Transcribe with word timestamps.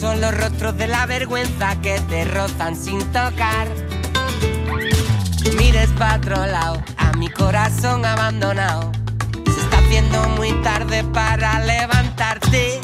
son 0.00 0.22
los 0.22 0.34
rostros 0.34 0.78
de 0.78 0.88
la 0.88 1.04
vergüenza 1.04 1.78
que 1.82 2.00
te 2.08 2.24
rozan 2.24 2.74
sin 2.74 3.00
tocar. 3.12 3.68
Mires 5.58 5.90
para 5.98 6.16
otro 6.16 6.46
lado, 6.46 6.82
a 6.96 7.12
mi 7.18 7.28
corazón 7.28 8.06
abandonado. 8.06 8.92
Se 9.44 9.60
está 9.60 9.78
haciendo 9.78 10.26
muy 10.30 10.52
tarde 10.62 11.04
para 11.04 11.60
levantarte. 11.60 12.80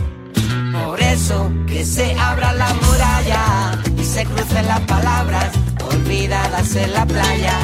Por 0.85 1.01
eso 1.01 1.51
que 1.67 1.87
se 1.87 2.15
abra 2.19 2.53
la 2.53 2.75
muralla 2.75 3.79
y 3.97 4.05
se 4.05 4.27
crucen 4.27 4.67
las 4.67 4.81
palabras 4.81 5.53
olvidadas 5.91 6.77
en 6.77 6.93
la 6.93 7.07
playa. 7.07 7.59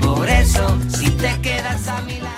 Por 0.00 0.26
eso, 0.26 0.78
si 0.88 1.10
te 1.10 1.38
quedas 1.42 1.86
a 1.88 2.00
mi 2.00 2.18
lado. 2.18 2.35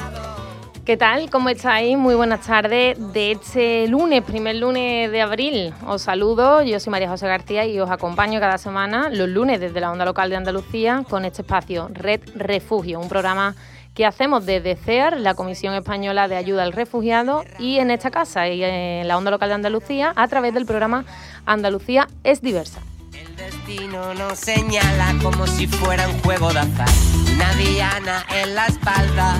¿Qué 0.88 0.96
tal? 0.96 1.28
¿Cómo 1.28 1.50
estáis? 1.50 1.98
Muy 1.98 2.14
buenas 2.14 2.46
tardes 2.46 2.96
de 3.12 3.32
este 3.32 3.86
lunes, 3.88 4.24
primer 4.24 4.56
lunes 4.56 5.12
de 5.12 5.20
abril. 5.20 5.74
Os 5.86 6.00
saludo, 6.00 6.62
yo 6.62 6.80
soy 6.80 6.90
María 6.90 7.10
José 7.10 7.26
García 7.26 7.66
y 7.66 7.78
os 7.78 7.90
acompaño 7.90 8.40
cada 8.40 8.56
semana 8.56 9.10
los 9.10 9.28
lunes 9.28 9.60
desde 9.60 9.82
la 9.82 9.92
onda 9.92 10.06
local 10.06 10.30
de 10.30 10.36
Andalucía 10.36 11.04
con 11.06 11.26
este 11.26 11.42
espacio 11.42 11.90
Red 11.92 12.22
Refugio, 12.34 13.00
un 13.00 13.10
programa 13.10 13.54
que 13.92 14.06
hacemos 14.06 14.46
desde 14.46 14.76
CEAR, 14.76 15.20
la 15.20 15.34
Comisión 15.34 15.74
Española 15.74 16.26
de 16.26 16.36
Ayuda 16.36 16.62
al 16.62 16.72
Refugiado, 16.72 17.44
y 17.58 17.80
en 17.80 17.90
esta 17.90 18.10
casa 18.10 18.48
y 18.48 18.64
en 18.64 19.06
la 19.06 19.18
onda 19.18 19.30
local 19.30 19.50
de 19.50 19.56
Andalucía 19.56 20.14
a 20.16 20.26
través 20.26 20.54
del 20.54 20.64
programa 20.64 21.04
Andalucía 21.44 22.08
es 22.24 22.40
diversa. 22.40 22.80
El 23.12 23.36
destino 23.36 24.14
nos 24.14 24.38
señala 24.38 25.14
como 25.22 25.46
si 25.46 25.66
fuera 25.66 26.08
un 26.08 26.18
juego 26.20 26.50
de 26.50 26.60
azar. 26.60 26.88
Una 27.34 28.24
en 28.42 28.54
la 28.54 28.64
espalda. 28.64 29.38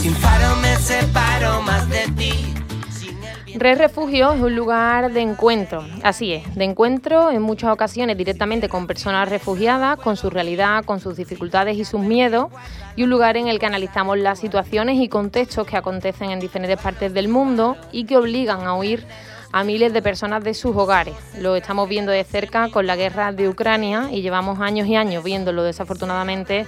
Sin 0.00 0.14
faro 0.14 0.56
me 0.56 0.76
separo 0.76 1.60
más 1.60 1.86
de 1.90 2.08
ti. 2.16 2.54
Red 3.54 3.76
Refugio 3.76 4.32
es 4.32 4.40
un 4.40 4.56
lugar 4.56 5.12
de 5.12 5.20
encuentro, 5.20 5.84
así 6.02 6.32
es, 6.32 6.54
de 6.54 6.64
encuentro 6.64 7.30
en 7.30 7.42
muchas 7.42 7.70
ocasiones 7.70 8.16
directamente 8.16 8.70
con 8.70 8.86
personas 8.86 9.28
refugiadas, 9.28 9.98
con 9.98 10.16
su 10.16 10.30
realidad, 10.30 10.86
con 10.86 11.00
sus 11.00 11.16
dificultades 11.16 11.76
y 11.76 11.84
sus 11.84 12.00
miedos, 12.00 12.46
y 12.96 13.02
un 13.02 13.10
lugar 13.10 13.36
en 13.36 13.48
el 13.48 13.58
que 13.58 13.66
analizamos 13.66 14.16
las 14.16 14.38
situaciones 14.38 14.98
y 14.98 15.10
contextos 15.10 15.66
que 15.66 15.76
acontecen 15.76 16.30
en 16.30 16.40
diferentes 16.40 16.80
partes 16.80 17.12
del 17.12 17.28
mundo 17.28 17.76
y 17.92 18.04
que 18.04 18.16
obligan 18.16 18.66
a 18.66 18.76
huir 18.76 19.06
a 19.52 19.64
miles 19.64 19.92
de 19.92 20.00
personas 20.00 20.42
de 20.42 20.54
sus 20.54 20.74
hogares. 20.74 21.16
Lo 21.38 21.56
estamos 21.56 21.90
viendo 21.90 22.10
de 22.10 22.24
cerca 22.24 22.70
con 22.70 22.86
la 22.86 22.96
guerra 22.96 23.32
de 23.32 23.50
Ucrania 23.50 24.08
y 24.10 24.22
llevamos 24.22 24.60
años 24.60 24.88
y 24.88 24.96
años 24.96 25.22
viéndolo 25.22 25.62
desafortunadamente 25.62 26.64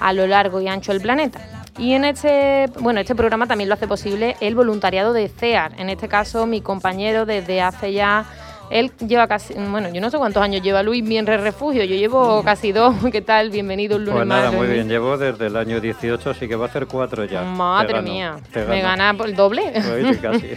a 0.00 0.12
lo 0.12 0.26
largo 0.26 0.60
y 0.60 0.66
ancho 0.66 0.90
del 0.90 1.00
planeta. 1.00 1.61
Y 1.78 1.94
en 1.94 2.04
este, 2.04 2.66
bueno, 2.80 3.00
este 3.00 3.14
programa 3.14 3.46
también 3.46 3.68
lo 3.68 3.74
hace 3.74 3.88
posible 3.88 4.36
el 4.40 4.54
voluntariado 4.54 5.12
de 5.12 5.28
CEAR. 5.28 5.72
En 5.78 5.88
este 5.88 6.08
caso, 6.08 6.46
mi 6.46 6.60
compañero 6.60 7.26
desde 7.26 7.60
hace 7.60 7.92
ya. 7.92 8.24
Él 8.70 8.90
lleva 9.06 9.26
casi. 9.26 9.52
Bueno, 9.52 9.90
yo 9.92 10.00
no 10.00 10.08
sé 10.08 10.16
cuántos 10.16 10.42
años 10.42 10.62
lleva 10.62 10.82
Luis 10.82 11.04
bien 11.06 11.26
Red 11.26 11.42
Refugio. 11.42 11.84
Yo 11.84 11.94
llevo 11.94 12.42
casi 12.42 12.72
dos. 12.72 12.94
¿Qué 13.12 13.20
tal? 13.20 13.50
Bienvenido 13.50 13.96
un 13.96 14.04
lunes 14.04 14.16
Pues 14.20 14.26
nada, 14.26 14.46
más. 14.50 14.54
muy 14.54 14.66
bien. 14.66 14.88
Llevo 14.88 15.18
desde 15.18 15.46
el 15.46 15.56
año 15.56 15.78
18, 15.78 16.30
así 16.30 16.48
que 16.48 16.56
va 16.56 16.66
a 16.66 16.68
hacer 16.68 16.86
cuatro 16.86 17.24
ya. 17.26 17.42
Madre 17.42 17.94
gano, 17.94 18.08
mía. 18.10 18.36
¿Me 18.68 18.80
gana 18.80 19.14
el 19.26 19.36
doble? 19.36 19.72
Oye, 19.92 20.18
casi. 20.18 20.52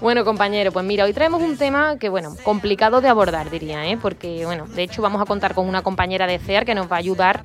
Bueno, 0.00 0.24
compañero, 0.24 0.72
pues 0.72 0.82
mira, 0.86 1.04
hoy 1.04 1.12
traemos 1.12 1.42
un 1.42 1.58
tema 1.58 1.98
que, 1.98 2.08
bueno, 2.08 2.34
complicado 2.42 3.02
de 3.02 3.08
abordar, 3.08 3.50
diría, 3.50 3.86
¿eh? 3.86 3.98
Porque, 4.00 4.46
bueno, 4.46 4.66
de 4.66 4.82
hecho 4.82 5.02
vamos 5.02 5.20
a 5.20 5.26
contar 5.26 5.52
con 5.54 5.68
una 5.68 5.82
compañera 5.82 6.26
de 6.26 6.38
CEAR 6.38 6.64
que 6.64 6.74
nos 6.74 6.90
va 6.90 6.96
a 6.96 7.00
ayudar 7.00 7.42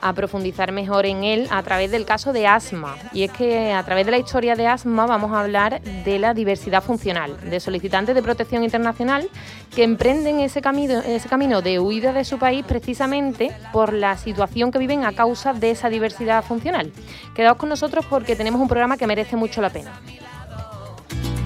a 0.00 0.12
profundizar 0.12 0.72
mejor 0.72 1.06
en 1.06 1.24
él 1.24 1.48
a 1.50 1.62
través 1.62 1.90
del 1.90 2.04
caso 2.04 2.32
de 2.32 2.46
asma. 2.46 2.96
Y 3.12 3.24
es 3.24 3.32
que 3.32 3.72
a 3.72 3.82
través 3.84 4.06
de 4.06 4.12
la 4.12 4.18
historia 4.18 4.56
de 4.56 4.66
asma 4.66 5.06
vamos 5.06 5.32
a 5.32 5.40
hablar 5.40 5.80
de 5.82 6.18
la 6.18 6.34
diversidad 6.34 6.82
funcional, 6.82 7.38
de 7.40 7.60
solicitantes 7.60 8.14
de 8.14 8.22
protección 8.22 8.64
internacional 8.64 9.28
que 9.74 9.84
emprenden 9.84 10.40
ese 10.40 10.62
camino, 10.62 11.00
ese 11.00 11.28
camino 11.28 11.62
de 11.62 11.78
huida 11.78 12.12
de 12.12 12.24
su 12.24 12.38
país 12.38 12.64
precisamente 12.66 13.50
por 13.72 13.92
la 13.92 14.16
situación 14.16 14.70
que 14.70 14.78
viven 14.78 15.04
a 15.04 15.12
causa 15.12 15.52
de 15.52 15.70
esa 15.70 15.88
diversidad 15.88 16.44
funcional. 16.44 16.92
Quedaos 17.34 17.56
con 17.56 17.68
nosotros 17.68 18.04
porque 18.08 18.36
tenemos 18.36 18.60
un 18.60 18.68
programa 18.68 18.96
que 18.96 19.06
merece 19.06 19.36
mucho 19.36 19.60
la 19.60 19.70
pena. 19.70 19.92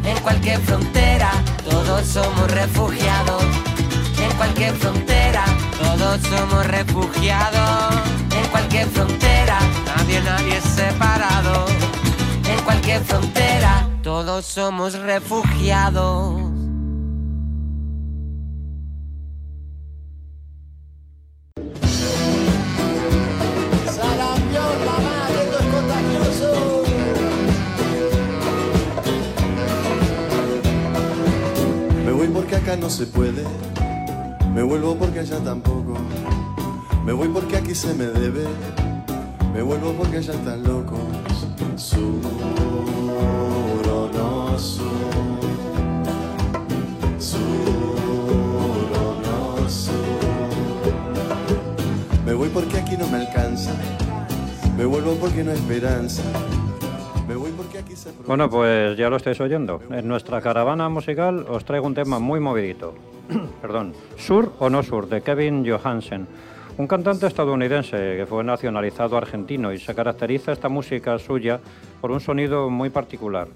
En 0.05 0.19
cualquier 0.23 0.59
frontera, 0.61 1.31
todos 1.69 2.07
somos 2.07 2.51
refugiados. 2.51 3.45
En 4.23 4.37
cualquier 4.37 4.75
frontera, 4.75 5.45
todos 5.79 6.21
somos 6.23 6.67
refugiados. 6.67 8.28
En 8.49 8.53
cualquier 8.53 8.89
frontera, 8.89 9.59
nadie, 9.85 10.23
nadie 10.23 10.57
es 10.57 10.65
separado. 10.65 11.67
En 12.51 12.65
cualquier 12.65 13.03
frontera, 13.05 13.87
todos 14.03 14.47
somos 14.47 14.95
refugiados. 14.95 16.41
Me 32.03 32.13
voy 32.13 32.29
porque 32.29 32.57
acá 32.57 32.77
no 32.77 32.89
se 32.89 33.05
puede. 33.05 33.45
Me 34.55 34.63
vuelvo 34.63 34.97
porque 34.97 35.21
allá 35.21 35.39
tampoco. 35.45 35.88
Aquí 37.69 37.75
se 37.75 37.93
me 37.93 38.07
debe. 38.07 38.47
Me 39.53 39.61
vuelvo 39.61 39.93
porque 39.93 40.17
allá 40.17 40.33
están 40.33 40.63
locos. 40.63 40.99
Sur 41.77 42.01
o 43.93 44.09
no 44.11 44.59
sur. 44.59 44.87
Sur 47.19 47.43
o 48.97 49.21
no 49.21 49.69
sur. 49.69 49.95
Me 52.25 52.33
voy 52.33 52.49
porque 52.49 52.79
aquí 52.79 52.97
no 52.97 53.07
me 53.09 53.19
alcanza. 53.19 53.75
Me 54.79 54.87
vuelvo 54.87 55.17
porque 55.17 55.45
no 55.45 55.51
hay 55.51 55.59
esperanza. 55.59 56.23
Bueno, 58.27 58.49
pues 58.49 58.97
ya 58.97 59.11
lo 59.11 59.17
estáis 59.17 59.39
oyendo. 59.43 59.83
En 59.91 60.09
nuestra 60.09 60.41
caravana 60.41 60.89
musical 60.89 61.45
os 61.47 61.67
traigo 61.67 61.87
un 61.87 61.95
tema 61.95 62.19
muy 62.19 62.41
movidito. 62.41 62.95
Perdón. 63.61 63.93
Sur 64.17 64.55
o 64.59 64.71
no 64.71 64.83
sur, 64.83 65.07
de 65.07 65.21
Kevin 65.21 65.69
Johansen. 65.69 66.27
Un 66.79 66.87
cantante 66.87 67.27
estadounidense 67.27 67.97
que 68.17 68.25
fue 68.25 68.45
nacionalizado 68.45 69.17
argentino 69.17 69.73
y 69.73 69.81
se 69.81 69.97
caracteriza 69.97 70.53
esta 70.53 70.69
música 70.69 71.19
suya 71.19 71.59
por 72.01 72.13
un 72.13 72.21
sonido 72.21 72.71
muy 72.71 72.89
particular. 72.89 73.49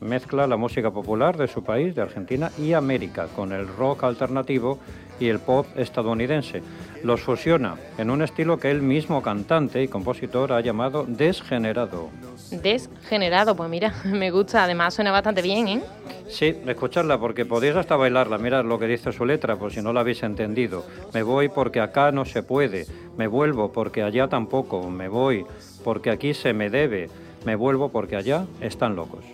Mezcla 0.00 0.46
la 0.46 0.56
música 0.56 0.90
popular 0.90 1.36
de 1.36 1.46
su 1.46 1.62
país, 1.62 1.94
de 1.94 2.00
Argentina 2.00 2.50
y 2.56 2.72
América, 2.72 3.28
con 3.36 3.52
el 3.52 3.68
rock 3.68 4.04
alternativo 4.04 4.78
y 5.20 5.28
el 5.28 5.40
pop 5.40 5.66
estadounidense. 5.76 6.62
Los 7.04 7.20
fusiona 7.20 7.76
en 7.98 8.08
un 8.08 8.22
estilo 8.22 8.58
que 8.58 8.70
él 8.70 8.80
mismo 8.80 9.20
cantante 9.20 9.82
y 9.82 9.88
compositor 9.88 10.50
ha 10.54 10.62
llamado 10.62 11.04
desgenerado. 11.06 12.08
Desgenerado, 12.50 13.54
pues 13.54 13.70
mira, 13.70 13.94
me 14.04 14.30
gusta, 14.30 14.64
además 14.64 14.94
suena 14.94 15.10
bastante 15.10 15.42
bien, 15.42 15.68
¿eh? 15.68 15.82
Sí, 16.28 16.56
escucharla 16.66 17.18
porque 17.18 17.44
podéis 17.44 17.74
hasta 17.74 17.96
bailarla. 17.96 18.38
Mirad 18.38 18.64
lo 18.64 18.78
que 18.78 18.86
dice 18.86 19.12
su 19.12 19.24
letra, 19.24 19.56
por 19.56 19.72
si 19.72 19.82
no 19.82 19.92
la 19.92 20.00
habéis 20.00 20.22
entendido. 20.22 20.84
Me 21.12 21.22
voy 21.22 21.48
porque 21.48 21.80
acá 21.80 22.12
no 22.12 22.24
se 22.24 22.42
puede. 22.42 22.86
Me 23.16 23.26
vuelvo 23.26 23.72
porque 23.72 24.02
allá 24.02 24.28
tampoco. 24.28 24.88
Me 24.90 25.08
voy 25.08 25.44
porque 25.82 26.10
aquí 26.10 26.34
se 26.34 26.52
me 26.52 26.70
debe. 26.70 27.10
Me 27.44 27.56
vuelvo 27.56 27.88
porque 27.88 28.16
allá 28.16 28.44
están 28.60 28.94
locos. 28.94 29.24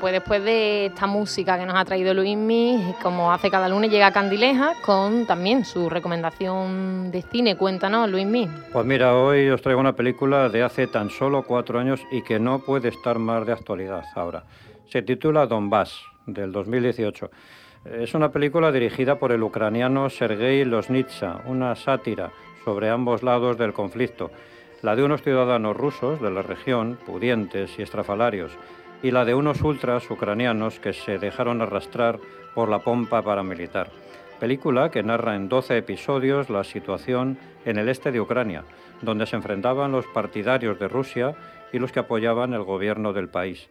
Pues 0.00 0.12
después 0.12 0.42
de 0.44 0.86
esta 0.86 1.06
música 1.06 1.58
que 1.58 1.64
nos 1.64 1.76
ha 1.76 1.84
traído 1.84 2.12
Luismi, 2.12 2.94
como 3.02 3.32
hace 3.32 3.50
cada 3.50 3.68
lunes, 3.68 3.90
llega 3.90 4.12
Candileja 4.12 4.72
con 4.84 5.26
también 5.26 5.64
su 5.64 5.88
recomendación 5.88 7.10
de 7.10 7.22
cine. 7.22 7.56
Cuéntanos, 7.56 8.10
Luismi. 8.10 8.48
Pues 8.72 8.84
mira, 8.84 9.14
hoy 9.14 9.48
os 9.48 9.62
traigo 9.62 9.80
una 9.80 9.94
película 9.94 10.48
de 10.48 10.62
hace 10.62 10.86
tan 10.86 11.10
solo 11.10 11.44
cuatro 11.44 11.78
años 11.78 12.00
y 12.10 12.22
que 12.22 12.38
no 12.38 12.58
puede 12.58 12.88
estar 12.88 13.18
más 13.18 13.46
de 13.46 13.52
actualidad 13.52 14.04
ahora. 14.14 14.44
Se 14.88 15.02
titula 15.02 15.46
Donbass, 15.46 16.00
del 16.26 16.52
2018. 16.52 17.30
Es 18.00 18.14
una 18.14 18.30
película 18.30 18.72
dirigida 18.72 19.18
por 19.18 19.32
el 19.32 19.42
ucraniano 19.42 20.10
Sergei 20.10 20.64
Losnitsa, 20.64 21.42
una 21.46 21.74
sátira 21.76 22.32
sobre 22.64 22.90
ambos 22.90 23.22
lados 23.22 23.56
del 23.56 23.72
conflicto, 23.72 24.30
la 24.82 24.96
de 24.96 25.04
unos 25.04 25.22
ciudadanos 25.22 25.76
rusos 25.76 26.20
de 26.20 26.30
la 26.30 26.42
región, 26.42 26.98
pudientes 27.06 27.78
y 27.78 27.82
estrafalarios, 27.82 28.52
y 29.02 29.10
la 29.10 29.24
de 29.24 29.34
unos 29.34 29.62
ultras 29.62 30.10
ucranianos 30.10 30.80
que 30.80 30.92
se 30.92 31.18
dejaron 31.18 31.62
arrastrar 31.62 32.18
por 32.54 32.68
la 32.68 32.80
pompa 32.80 33.22
paramilitar. 33.22 33.90
Película 34.40 34.90
que 34.90 35.02
narra 35.02 35.34
en 35.34 35.48
12 35.48 35.78
episodios 35.78 36.50
la 36.50 36.64
situación 36.64 37.38
en 37.64 37.78
el 37.78 37.88
este 37.88 38.12
de 38.12 38.20
Ucrania, 38.20 38.64
donde 39.02 39.26
se 39.26 39.36
enfrentaban 39.36 39.92
los 39.92 40.06
partidarios 40.06 40.78
de 40.78 40.88
Rusia 40.88 41.34
y 41.72 41.78
los 41.78 41.92
que 41.92 42.00
apoyaban 42.00 42.52
el 42.52 42.62
gobierno 42.62 43.12
del 43.12 43.28
país. 43.28 43.68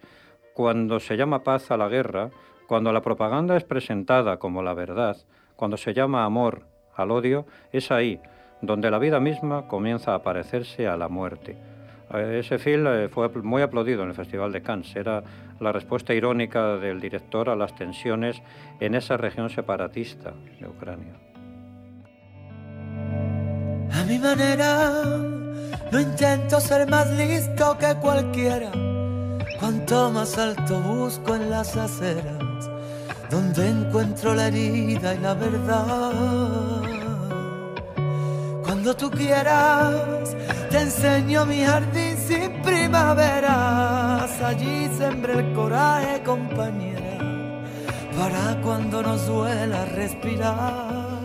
Cuando 0.54 1.00
se 1.00 1.18
llama 1.18 1.44
paz 1.44 1.70
a 1.72 1.78
la 1.78 1.90
guerra, 1.90 2.30
cuando 2.68 2.92
la 2.92 3.02
propaganda 3.02 3.58
es 3.58 3.64
presentada 3.64 4.38
como 4.38 4.64
la 4.64 4.74
verdad, 4.74 5.18
cuando 5.56 5.78
se 5.78 5.94
llama 5.94 6.26
amor 6.26 6.64
al 6.96 7.12
odio, 7.12 7.46
es 7.72 7.92
ahí 7.92 8.20
donde 8.62 8.90
la 8.90 9.00
vida 9.00 9.20
misma 9.20 9.68
comienza 9.68 10.16
a 10.16 10.24
parecerse 10.24 10.88
a 10.88 10.98
la 10.98 11.08
muerte. 11.08 11.75
Eh, 12.18 12.40
ese 12.40 12.58
film 12.58 12.88
eh, 12.88 13.10
fue 13.10 13.30
muy 13.30 13.62
aplaudido 13.62 14.04
en 14.04 14.10
el 14.10 14.16
Festival 14.16 14.52
de 14.52 14.62
Cannes. 14.62 14.96
Era 14.96 15.24
la 15.60 15.72
respuesta 15.72 16.14
irónica 16.14 16.78
del 16.78 17.00
director 17.00 17.50
a 17.50 17.56
las 17.56 17.76
tensiones 17.76 18.42
en 18.80 18.96
esa 18.96 19.18
región 19.18 19.50
separatista 19.50 20.34
de 20.60 20.68
Ucrania. 20.68 21.14
A 23.92 24.04
mi 24.06 24.20
manera, 24.20 24.92
no 25.92 26.00
intento 26.00 26.60
ser 26.60 26.90
más 26.90 27.10
listo 27.12 27.78
que 27.78 27.96
cualquiera. 28.02 28.72
Cuanto 29.60 30.12
más 30.12 30.38
alto 30.38 30.80
busco 30.82 31.36
en 31.36 31.50
las 31.50 31.78
aceras, 31.78 32.70
donde 33.32 33.70
encuentro 33.70 34.36
la 34.36 34.48
herida 34.48 35.16
y 35.16 35.20
la 35.20 35.34
verdad. 35.34 36.96
Cuando 38.64 38.94
tú 38.96 39.10
quieras, 39.10 40.36
te 40.76 40.82
enseño 40.82 41.46
mi 41.46 41.64
jardín 41.64 42.18
sin 42.18 42.62
primaveras. 42.62 44.42
Allí 44.42 44.90
sembré 44.98 45.40
el 45.40 45.54
coraje, 45.54 46.22
compañera, 46.24 47.18
para 48.18 48.62
cuando 48.62 49.02
nos 49.02 49.26
duela 49.26 49.86
respirar. 49.86 51.16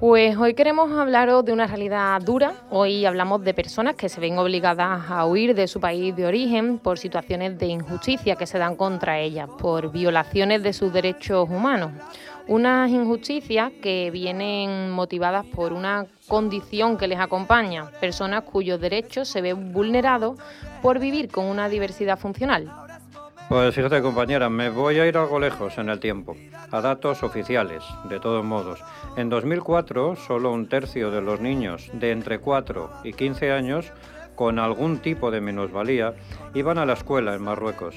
Pues 0.00 0.36
hoy 0.36 0.54
queremos 0.54 0.90
hablaros 0.90 1.44
de 1.44 1.52
una 1.52 1.68
realidad 1.68 2.20
dura. 2.20 2.54
Hoy 2.70 3.06
hablamos 3.06 3.44
de 3.44 3.54
personas 3.54 3.94
que 3.94 4.08
se 4.08 4.20
ven 4.20 4.36
obligadas 4.36 5.08
a 5.08 5.24
huir 5.24 5.54
de 5.54 5.68
su 5.68 5.78
país 5.78 6.16
de 6.16 6.26
origen 6.26 6.80
por 6.80 6.98
situaciones 6.98 7.56
de 7.56 7.66
injusticia 7.66 8.34
que 8.34 8.48
se 8.48 8.58
dan 8.58 8.74
contra 8.74 9.20
ellas, 9.20 9.48
por 9.60 9.92
violaciones 9.92 10.64
de 10.64 10.72
sus 10.72 10.92
derechos 10.92 11.48
humanos. 11.48 11.92
Unas 12.48 12.90
injusticias 12.90 13.72
que 13.82 14.10
vienen 14.10 14.90
motivadas 14.90 15.46
por 15.46 15.72
una 15.72 16.06
condición 16.26 16.96
que 16.96 17.06
les 17.06 17.20
acompaña, 17.20 17.90
personas 18.00 18.42
cuyos 18.42 18.80
derechos 18.80 19.28
se 19.28 19.40
ven 19.40 19.72
vulnerados 19.72 20.38
por 20.82 20.98
vivir 20.98 21.28
con 21.28 21.46
una 21.46 21.68
diversidad 21.68 22.18
funcional. 22.18 22.70
Pues 23.48 23.74
fíjate 23.74 24.00
compañera, 24.02 24.48
me 24.48 24.70
voy 24.70 24.98
a 24.98 25.06
ir 25.06 25.16
algo 25.16 25.38
lejos 25.38 25.76
en 25.76 25.88
el 25.88 26.00
tiempo, 26.00 26.34
a 26.70 26.80
datos 26.80 27.22
oficiales, 27.22 27.84
de 28.08 28.18
todos 28.18 28.44
modos. 28.44 28.82
En 29.16 29.28
2004, 29.28 30.16
solo 30.16 30.52
un 30.52 30.68
tercio 30.68 31.10
de 31.10 31.20
los 31.20 31.40
niños 31.40 31.90
de 31.92 32.12
entre 32.12 32.38
4 32.38 32.90
y 33.04 33.12
15 33.12 33.52
años 33.52 33.92
con 34.34 34.58
algún 34.58 34.98
tipo 34.98 35.30
de 35.30 35.40
minusvalía 35.40 36.14
iban 36.54 36.78
a 36.78 36.86
la 36.86 36.94
escuela 36.94 37.34
en 37.34 37.42
Marruecos. 37.42 37.94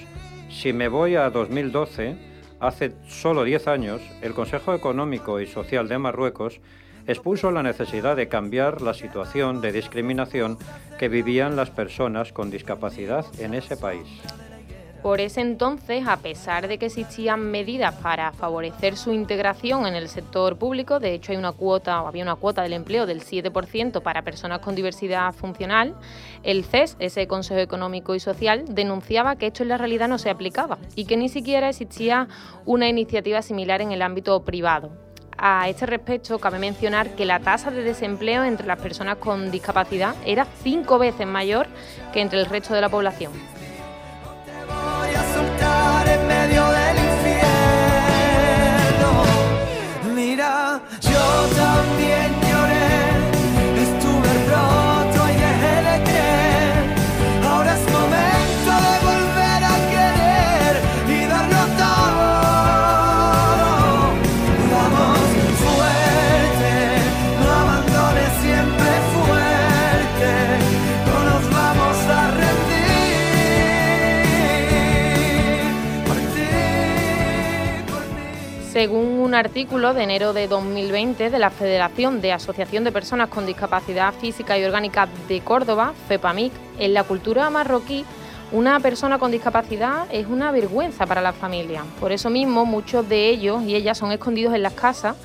Si 0.49 0.73
me 0.73 0.89
voy 0.89 1.15
a 1.15 1.29
2012, 1.29 2.34
Hace 2.65 2.95
solo 3.07 3.43
10 3.43 3.67
años, 3.67 4.01
el 4.23 4.33
Consejo 4.33 4.73
Económico 4.73 5.39
y 5.39 5.45
Social 5.45 5.87
de 5.87 5.99
Marruecos 5.99 6.61
expuso 7.05 7.51
la 7.51 7.61
necesidad 7.61 8.15
de 8.15 8.27
cambiar 8.27 8.81
la 8.81 8.95
situación 8.95 9.61
de 9.61 9.71
discriminación 9.71 10.57
que 10.97 11.07
vivían 11.07 11.55
las 11.55 11.69
personas 11.69 12.33
con 12.33 12.49
discapacidad 12.49 13.23
en 13.37 13.53
ese 13.53 13.77
país. 13.77 14.07
Por 15.05 15.21
ese 15.21 15.41
entonces, 15.41 16.07
a 16.07 16.17
pesar 16.17 16.67
de 16.67 16.79
que 16.79 16.87
existían 16.87 17.51
medidas 17.51 17.93
para 17.93 18.31
favorecer 18.31 18.97
su 18.97 19.13
integración 19.13 19.85
en 19.85 19.93
el 19.93 20.09
sector 20.09 20.57
público, 20.57 20.99
de 20.99 21.13
hecho 21.13 21.31
hay 21.31 21.37
una 21.37 21.51
cuota 21.51 22.01
o 22.01 22.07
había 22.07 22.23
una 22.23 22.37
cuota 22.37 22.63
del 22.63 22.73
empleo 22.73 23.05
del 23.05 23.21
7% 23.21 24.01
para 24.01 24.23
personas 24.23 24.61
con 24.61 24.73
diversidad 24.73 25.31
funcional, 25.31 25.93
el 26.41 26.65
CES, 26.65 26.97
ese 26.97 27.27
Consejo 27.27 27.59
Económico 27.59 28.15
y 28.15 28.19
Social, 28.19 28.65
denunciaba 28.67 29.35
que 29.35 29.45
esto 29.45 29.61
en 29.61 29.69
la 29.69 29.77
realidad 29.77 30.07
no 30.07 30.17
se 30.17 30.31
aplicaba 30.31 30.79
y 30.95 31.05
que 31.05 31.17
ni 31.17 31.29
siquiera 31.29 31.69
existía 31.69 32.27
una 32.65 32.89
iniciativa 32.89 33.43
similar 33.43 33.81
en 33.81 33.91
el 33.91 34.01
ámbito 34.01 34.43
privado. 34.43 34.89
A 35.37 35.69
este 35.69 35.85
respecto, 35.85 36.39
cabe 36.39 36.57
mencionar 36.57 37.11
que 37.11 37.25
la 37.25 37.41
tasa 37.41 37.69
de 37.69 37.83
desempleo 37.83 38.43
entre 38.43 38.65
las 38.65 38.79
personas 38.79 39.17
con 39.17 39.51
discapacidad 39.51 40.15
era 40.25 40.47
cinco 40.63 40.97
veces 40.97 41.27
mayor 41.27 41.67
que 42.11 42.21
entre 42.21 42.39
el 42.39 42.47
resto 42.47 42.73
de 42.73 42.81
la 42.81 42.89
población. 42.89 43.33
Según 78.75 79.21
un 79.21 79.33
artículo 79.35 79.93
de 79.93 80.03
enero 80.03 80.33
de 80.33 80.49
2020 80.49 81.29
de 81.29 81.39
la 81.39 81.49
Federación 81.49 82.19
de 82.19 82.33
Asociación 82.33 82.83
de 82.83 82.91
Personas 82.91 83.29
con 83.29 83.45
Discapacidad 83.45 84.13
Física 84.13 84.59
y 84.59 84.65
Orgánica 84.65 85.07
de 85.29 85.39
Córdoba, 85.39 85.93
FEPAMIC, 86.09 86.51
en 86.79 86.93
la 86.93 87.05
cultura 87.05 87.49
marroquí, 87.49 88.03
una 88.51 88.77
persona 88.81 89.17
con 89.17 89.31
discapacidad 89.31 90.07
es 90.11 90.27
una 90.27 90.51
vergüenza 90.51 91.05
para 91.05 91.21
la 91.21 91.31
familia. 91.31 91.85
Por 92.01 92.11
eso 92.11 92.29
mismo, 92.29 92.65
muchos 92.65 93.07
de 93.07 93.29
ellos 93.29 93.63
y 93.63 93.75
ellas 93.75 93.97
son 93.97 94.11
escondidos 94.11 94.53
en 94.53 94.63
las 94.63 94.73
casas 94.73 95.15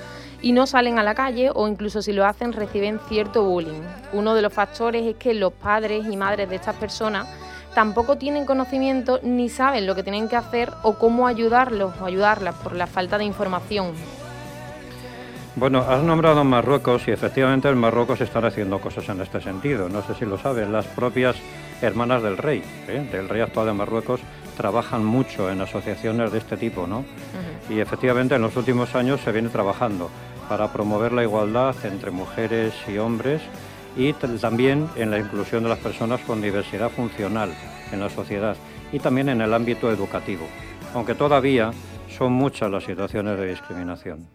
y 0.41 0.53
no 0.53 0.69
salen 0.69 1.01
a 1.01 1.03
la 1.03 1.17
calle 1.17 1.51
o 1.53 1.67
incluso 1.67 2.03
si 2.03 2.13
lo 2.13 2.27
hacen 2.27 2.53
reciben 2.53 3.01
cierto 3.09 3.43
bullying. 3.43 3.83
Uno 4.13 4.37
de 4.37 4.43
los 4.43 4.53
factores 4.53 5.05
es 5.05 5.17
que 5.17 5.35
los 5.35 5.53
padres 5.53 6.07
y 6.09 6.17
madres 6.17 6.49
de 6.49 6.55
estas 6.55 6.77
personas 6.77 7.27
tampoco 7.75 8.17
tienen 8.17 8.47
conocimiento 8.47 9.21
ni 9.23 9.49
saben 9.49 9.87
lo 9.87 9.95
que 9.95 10.03
tienen 10.03 10.29
que 10.29 10.37
hacer 10.37 10.73
o 10.83 10.95
cómo 10.95 11.27
ayudarlos 11.27 11.95
o 12.01 12.07
ayudarlas 12.07 12.55
por 12.57 12.75
la 12.75 12.87
falta 12.87 13.19
de 13.19 13.25
información. 13.25 13.93
Bueno, 15.57 15.81
has 15.81 16.03
nombrado 16.03 16.45
Marruecos 16.45 17.09
y 17.09 17.11
efectivamente 17.11 17.69
en 17.69 17.77
Marruecos 17.77 18.21
están 18.21 18.45
haciendo 18.45 18.81
cosas 18.81 19.09
en 19.09 19.21
este 19.21 19.41
sentido. 19.41 19.89
No 19.89 20.03
sé 20.03 20.15
si 20.15 20.25
lo 20.25 20.39
saben, 20.39 20.73
las 20.73 20.87
propias 20.87 21.37
hermanas 21.83 22.23
del 22.23 22.37
rey, 22.37 22.63
¿eh? 22.89 23.09
del 23.11 23.29
rey 23.29 23.41
actual 23.41 23.67
de 23.67 23.73
Marruecos, 23.73 24.21
trabajan 24.57 25.05
mucho 25.05 25.51
en 25.51 25.61
asociaciones 25.61 26.31
de 26.33 26.39
este 26.39 26.57
tipo, 26.57 26.87
¿no? 26.87 27.05
Y 27.69 27.81
efectivamente 27.81 28.37
en 28.37 28.43
los 28.43 28.57
últimos 28.57 28.95
años 28.95 29.21
se 29.23 29.33
viene 29.33 29.49
trabajando 29.49 30.11
para 30.49 30.73
promover 30.73 31.13
la 31.13 31.23
igualdad 31.23 31.75
entre 31.85 32.11
mujeres 32.11 32.75
y 32.89 32.99
hombres 32.99 33.41
y 33.97 34.13
también 34.13 34.89
en 34.97 35.11
la 35.11 35.19
inclusión 35.19 35.63
de 35.63 35.69
las 35.69 35.79
personas 35.79 36.21
con 36.21 36.41
diversidad 36.41 36.91
funcional 36.91 37.53
en 37.93 38.01
la 38.01 38.09
sociedad 38.09 38.57
y 38.93 38.99
también 38.99 39.29
en 39.29 39.41
el 39.41 39.53
ámbito 39.53 39.91
educativo, 39.91 40.47
aunque 40.95 41.15
todavía 41.15 41.73
son 42.09 42.33
muchas 42.33 42.71
las 42.71 42.85
situaciones 42.85 43.39
de 43.39 43.49
discriminación. 43.49 44.27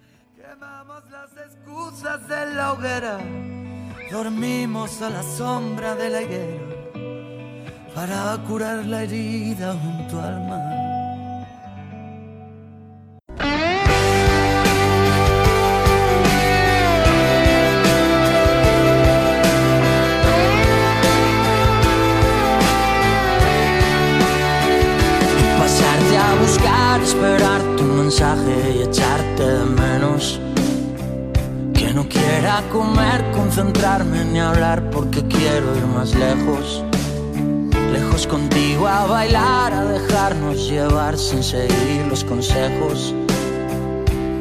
A 32.50 32.62
comer, 32.70 33.24
concentrarme 33.32 34.24
ni 34.26 34.40
hablar 34.40 34.90
porque 34.90 35.24
quiero 35.28 35.76
ir 35.76 35.86
más 35.86 36.14
lejos. 36.14 36.84
Lejos 37.92 38.28
contigo 38.28 38.88
a 38.88 39.06
bailar, 39.06 39.74
a 39.74 39.86
dejarnos 39.86 40.70
llevar 40.70 41.18
sin 41.18 41.44
seguir 41.44 42.06
los 42.10 42.24
consejos. 42.24 43.14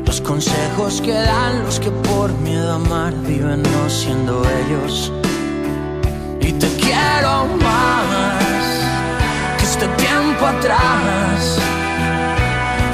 Los 0.05 0.21
consejos 0.21 1.01
que 1.01 1.13
dan 1.13 1.65
los 1.65 1.81
que 1.81 1.91
por 1.91 2.33
miedo 2.41 2.73
a 2.73 2.75
amar 2.77 3.15
viven 3.23 3.63
no 3.63 3.89
siendo 3.89 4.43
ellos. 4.61 5.13
Y 6.41 6.53
te 6.53 6.69
quiero 6.77 7.47
más 7.61 8.65
que 9.59 9.65
este 9.65 9.87
tiempo 9.89 10.47
atrás. 10.47 11.59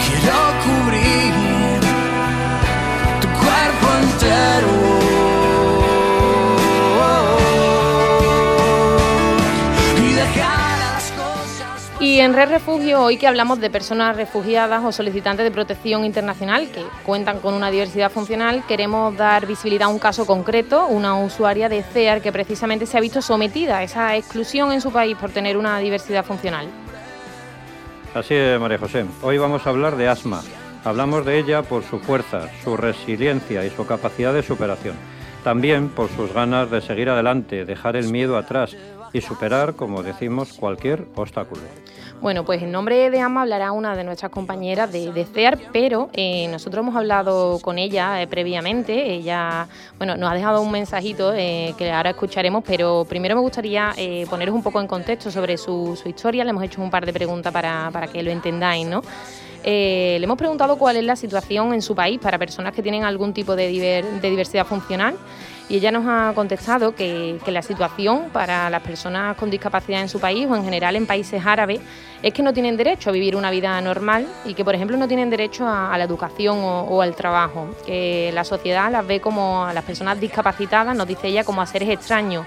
Quiero 0.05 0.39
cubrir 0.65 1.81
tu 3.21 3.29
cuerpo 3.29 3.87
entero. 4.03 5.00
En 12.21 12.35
Red 12.35 12.51
Refugio, 12.51 13.01
hoy 13.01 13.17
que 13.17 13.27
hablamos 13.27 13.61
de 13.61 13.71
personas 13.71 14.15
refugiadas 14.15 14.85
o 14.85 14.93
solicitantes 14.93 15.43
de 15.43 15.51
protección 15.51 16.05
internacional 16.05 16.69
que 16.71 16.85
cuentan 17.03 17.39
con 17.39 17.55
una 17.55 17.71
diversidad 17.71 18.13
funcional, 18.13 18.63
queremos 18.69 19.17
dar 19.17 19.47
visibilidad 19.47 19.89
a 19.89 19.91
un 19.91 19.99
caso 19.99 20.27
concreto, 20.27 20.87
una 20.87 21.17
usuaria 21.17 21.71
de 21.71 21.83
CEAR 21.83 22.21
que 22.21 22.31
precisamente 22.31 22.85
se 22.85 22.99
ha 22.99 23.01
visto 23.01 23.23
sometida 23.23 23.79
a 23.79 23.85
esa 23.85 24.19
exclusión 24.19 24.71
en 24.71 24.83
su 24.83 24.93
país 24.93 25.17
por 25.17 25.31
tener 25.31 25.57
una 25.57 25.79
diversidad 25.79 26.23
funcional. 26.23 26.67
Así 28.15 28.35
es, 28.35 28.61
María 28.61 28.77
José. 28.77 29.07
Hoy 29.23 29.39
vamos 29.39 29.67
a 29.67 29.71
hablar 29.71 29.97
de 29.97 30.07
asma. 30.07 30.43
Hablamos 30.85 31.25
de 31.25 31.39
ella 31.39 31.63
por 31.63 31.85
su 31.85 32.01
fuerza, 32.01 32.51
su 32.63 32.77
resiliencia 32.77 33.65
y 33.65 33.71
su 33.71 33.87
capacidad 33.87 34.35
de 34.35 34.43
superación. 34.43 34.97
También 35.43 35.89
por 35.89 36.11
sus 36.11 36.35
ganas 36.35 36.71
de 36.71 36.83
seguir 36.83 37.09
adelante, 37.09 37.65
dejar 37.65 37.97
el 37.97 38.11
miedo 38.11 38.37
atrás 38.37 38.77
y 39.13 39.23
superar, 39.23 39.75
como 39.75 40.03
decimos, 40.03 40.53
cualquier 40.53 41.07
obstáculo. 41.15 41.63
Bueno, 42.21 42.45
pues 42.45 42.63
en 42.63 42.71
nombre 42.71 43.09
de 43.09 43.19
AMA 43.19 43.43
hablará 43.43 43.73
una 43.73 43.97
de 43.97 44.05
nuestras 44.05 44.31
compañeras 44.31 44.93
de, 44.93 45.27
CEAR, 45.33 45.59
pero 45.73 46.11
eh, 46.13 46.49
nosotros 46.49 46.83
hemos 46.83 46.95
hablado 46.95 47.59
con 47.63 47.79
ella 47.79 48.21
eh, 48.21 48.27
previamente. 48.27 49.15
Ella, 49.15 49.67
bueno, 49.97 50.19
nos 50.19 50.31
ha 50.31 50.35
dejado 50.35 50.61
un 50.61 50.71
mensajito 50.71 51.33
eh, 51.35 51.75
que 51.79 51.91
ahora 51.91 52.11
escucharemos, 52.11 52.63
pero 52.67 53.07
primero 53.09 53.35
me 53.37 53.41
gustaría 53.41 53.95
poneros 54.29 54.55
un 54.55 54.63
poco 54.63 54.83
en 54.83 54.87
contexto 54.87 55.31
sobre 55.31 55.57
su, 55.57 55.99
historia. 56.05 56.45
Le 56.45 56.51
hemos 56.51 56.63
hecho 56.63 56.83
un 56.83 56.91
par 56.91 57.07
de 57.07 57.13
preguntas 57.15 57.51
para, 57.55 57.91
que 58.13 58.23
lo 58.23 58.31
entendáis, 58.31 58.87
¿no? 58.87 59.03
le 59.63 60.23
hemos 60.23 60.39
preguntado 60.39 60.79
cuál 60.79 60.97
es 60.97 61.05
la 61.05 61.17
situación 61.17 61.75
en 61.75 61.83
su 61.83 61.95
país 61.95 62.19
para 62.19 62.39
personas 62.39 62.73
que 62.73 62.83
tienen 62.83 63.05
algún 63.05 63.33
tipo 63.35 63.55
de 63.57 63.69
diversidad 64.21 64.67
funcional 64.67 65.17
y 65.71 65.77
ella 65.77 65.93
nos 65.93 66.05
ha 66.09 66.33
contestado 66.35 66.97
que, 66.97 67.39
la 67.47 67.63
situación 67.63 68.29
para 68.33 68.69
las 68.71 68.83
personas 68.83 69.37
con 69.37 69.51
discapacidad 69.51 70.01
en 70.03 70.09
su 70.09 70.19
país 70.19 70.47
o 70.51 70.57
en 70.57 70.65
general 70.65 70.97
en 70.97 71.07
países 71.07 71.47
árabes 71.47 71.81
es 72.23 72.33
que 72.33 72.43
no 72.43 72.53
tienen 72.53 72.77
derecho 72.77 73.11
a 73.11 73.13
vivir 73.13 73.37
una 73.37 73.51
vida 73.51 73.81
normal 73.81 74.27
y 74.45 74.55
que, 74.55 74.65
por 74.65 74.75
ejemplo, 74.75 74.97
no 74.97 75.09
tienen 75.09 75.31
derecho 75.31 75.67
a, 75.67 75.97
la 75.97 76.05
educación 76.05 76.59
o, 76.61 77.03
al 77.03 77.15
trabajo, 77.15 77.69
que 77.87 78.31
la 78.35 78.45
sociedad 78.45 78.91
las 78.91 79.07
ve 79.07 79.21
como 79.21 79.65
a 79.65 79.73
las 79.73 79.85
personas 79.85 80.21
discapacitadas, 80.21 80.97
nos 80.97 81.07
dice 81.07 81.29
ella, 81.29 81.45
como 81.45 81.63
a 81.63 81.67
seres 81.67 81.89
extraños 81.89 82.47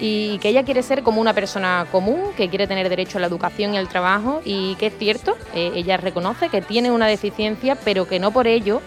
y 0.00 0.38
que 0.38 0.48
ella 0.48 0.62
quiere 0.64 0.82
ser 0.82 1.02
como 1.02 1.20
una 1.20 1.34
persona 1.34 1.86
común, 1.90 2.20
que 2.36 2.48
quiere 2.48 2.66
tener 2.66 2.88
derecho 2.88 3.18
a 3.18 3.20
la 3.20 3.26
educación 3.26 3.74
y 3.74 3.78
al 3.78 3.88
trabajo 3.88 4.40
y 4.44 4.76
que 4.76 4.86
es 4.86 4.98
cierto, 4.98 5.36
eh, 5.54 5.72
ella 5.74 5.96
reconoce 5.96 6.48
que 6.48 6.62
tiene 6.62 6.90
una 6.90 7.06
deficiencia, 7.06 7.76
pero 7.84 8.06
que 8.06 8.20
no 8.20 8.30
por 8.30 8.46
ello 8.46 8.80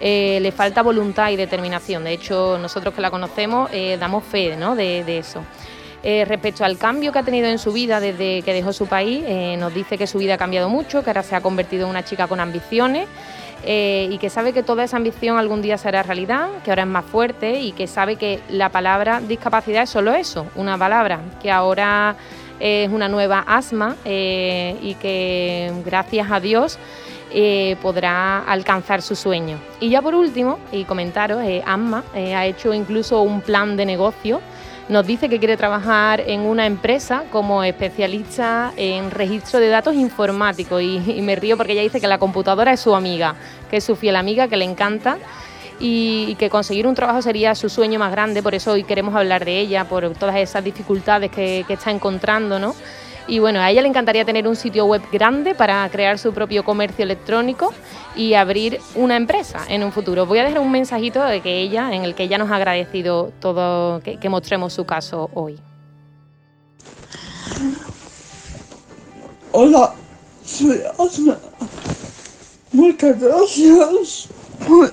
eh, 0.00 0.38
le 0.40 0.52
falta 0.52 0.82
voluntad 0.82 1.30
y 1.30 1.36
determinación. 1.36 2.04
De 2.04 2.12
hecho, 2.12 2.58
nosotros 2.58 2.94
que 2.94 3.00
la 3.00 3.10
conocemos 3.10 3.70
eh, 3.72 3.96
damos 3.98 4.24
fe 4.24 4.56
de, 4.56 5.18
eso. 5.18 5.42
Eh, 6.06 6.26
respecto 6.26 6.64
al 6.64 6.76
cambio 6.76 7.12
que 7.12 7.18
ha 7.18 7.22
tenido 7.22 7.48
en 7.48 7.58
su 7.58 7.72
vida 7.72 7.98
desde 7.98 8.42
que 8.42 8.52
dejó 8.52 8.74
su 8.74 8.86
país, 8.86 9.24
nos 9.58 9.72
dice 9.72 9.96
que 9.96 10.06
su 10.06 10.18
vida 10.18 10.34
ha 10.34 10.38
cambiado 10.38 10.68
mucho, 10.68 11.02
que 11.02 11.08
ahora 11.08 11.22
se 11.22 11.34
ha 11.34 11.40
convertido 11.40 11.84
en 11.84 11.90
una 11.90 12.04
chica 12.04 12.26
con 12.26 12.40
ambiciones 12.40 13.08
y 13.66 14.18
que 14.18 14.28
sabe 14.28 14.52
que 14.52 14.62
toda 14.62 14.84
esa 14.84 14.98
ambición 14.98 15.38
algún 15.38 15.62
día 15.62 15.78
será 15.78 16.02
realidad, 16.02 16.48
que 16.62 16.70
ahora 16.70 16.82
es 16.82 16.88
más 16.88 17.06
fuerte 17.06 17.58
y 17.58 17.72
que 17.72 17.86
sabe 17.86 18.16
que 18.16 18.40
la 18.50 18.68
palabra 18.68 19.22
discapacidad 19.26 19.84
es 19.84 19.90
solo 19.90 20.12
eso, 20.12 20.46
una 20.56 20.76
palabra, 20.76 21.20
que 21.40 21.50
ahora 21.50 22.16
es 22.60 22.90
una 22.90 23.08
nueva 23.08 23.42
asma 23.46 23.96
y 24.04 24.94
que 25.00 25.72
gracias 25.86 26.30
a 26.30 26.38
Dios 26.38 26.78
eh, 27.36 27.74
podrá 27.82 28.44
alcanzar 28.44 29.02
su 29.02 29.16
sueño. 29.16 29.58
Y 29.80 29.88
ya 29.88 30.00
por 30.00 30.14
último, 30.14 30.60
y 30.70 30.84
comentaros, 30.84 31.42
eh, 31.42 31.64
eh, 32.14 32.34
ha 32.34 32.46
hecho 32.46 32.72
incluso 32.72 33.22
un 33.22 33.40
plan 33.40 33.76
de 33.76 33.84
negocio. 33.84 34.40
Nos 34.86 35.06
dice 35.06 35.30
que 35.30 35.38
quiere 35.38 35.56
trabajar 35.56 36.20
en 36.20 36.40
una 36.40 36.66
empresa 36.66 37.24
como 37.32 37.64
especialista 37.64 38.70
en 38.76 39.10
registro 39.10 39.58
de 39.58 39.68
datos 39.68 39.94
informáticos. 39.94 40.82
Y, 40.82 41.20
me 41.22 41.36
río 41.36 41.56
porque 41.56 41.72
ella 41.72 41.80
dice 41.80 42.02
que 42.02 42.06
la 42.06 42.18
computadora 42.18 42.72
es 42.72 42.80
su 42.80 42.94
amiga, 42.94 43.34
que 43.70 43.78
es 43.78 43.84
su 43.84 43.96
fiel 43.96 44.16
amiga, 44.16 44.46
que 44.46 44.58
le 44.58 44.66
encanta. 44.66 45.16
Y, 45.80 46.34
que 46.38 46.50
conseguir 46.50 46.86
un 46.86 46.94
trabajo 46.94 47.22
sería 47.22 47.54
su 47.54 47.70
sueño 47.70 47.98
más 47.98 48.10
grande, 48.10 48.42
por 48.42 48.54
eso 48.54 48.72
hoy 48.72 48.84
queremos 48.84 49.14
hablar 49.14 49.44
de 49.44 49.58
ella, 49.58 49.88
por 49.88 50.12
todas 50.14 50.36
esas 50.36 50.62
dificultades 50.62 51.30
que, 51.30 51.64
que 51.66 51.74
está 51.74 51.90
encontrando, 51.90 52.58
¿no? 52.58 52.74
Y 53.26 53.38
bueno, 53.38 53.60
a 53.60 53.70
ella 53.70 53.80
le 53.80 53.88
encantaría 53.88 54.24
tener 54.24 54.46
un 54.46 54.56
sitio 54.56 54.84
web 54.84 55.02
grande 55.10 55.54
para 55.54 55.88
crear 55.88 56.18
su 56.18 56.32
propio 56.34 56.62
comercio 56.62 57.04
electrónico 57.04 57.72
y 58.14 58.34
abrir 58.34 58.80
una 58.94 59.16
empresa 59.16 59.64
en 59.68 59.82
un 59.82 59.92
futuro. 59.92 60.26
Voy 60.26 60.38
a 60.38 60.44
dejar 60.44 60.60
un 60.60 60.70
mensajito 60.70 61.22
de 61.24 61.40
que 61.40 61.60
ella, 61.60 61.92
en 61.94 62.04
el 62.04 62.14
que 62.14 62.24
ella 62.24 62.36
nos 62.36 62.50
ha 62.50 62.56
agradecido 62.56 63.32
todo, 63.40 64.00
que, 64.00 64.28
mostremos 64.28 64.74
su 64.74 64.84
caso 64.84 65.30
hoy. 65.32 65.58
Hola, 69.52 69.94
soy 70.44 70.82
Asma. 70.98 71.38
Muchas 72.72 73.20
gracias 73.20 74.28
por, 74.66 74.92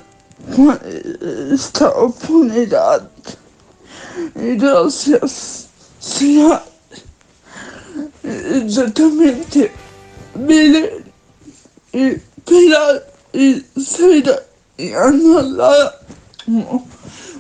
esta 1.54 1.90
oportunidad. 1.90 3.10
Gracias, 4.36 5.68
señor 6.00 6.71
esattamente 8.24 9.72
bene 10.36 11.04
e 11.94 12.22
Pilar 12.46 13.04
e 13.34 13.64
Saida 13.78 14.44
y 14.78 14.94
Ana 14.94 15.94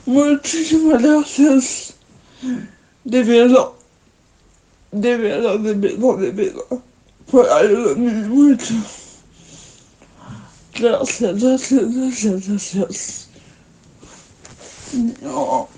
muchísimas 0.06 1.01
gracias. 1.01 1.94
De 3.03 3.24
verdad 3.24 3.70
de 4.91 5.18
verdad 5.18 5.60
de 5.60 5.74
verdad 5.74 6.18
de 6.18 6.32
verdad. 6.32 6.80
Por 7.30 7.50
ayudarme 7.50 8.12
mucho. 8.27 8.74
Gracias 10.77 11.41
gracias 11.41 11.96
gracias 11.96 12.48
gracias. 12.48 13.30
No, 15.22 15.70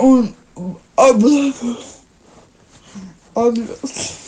un 0.00 0.34
abrazo 0.96 1.97
Adios. 3.38 4.27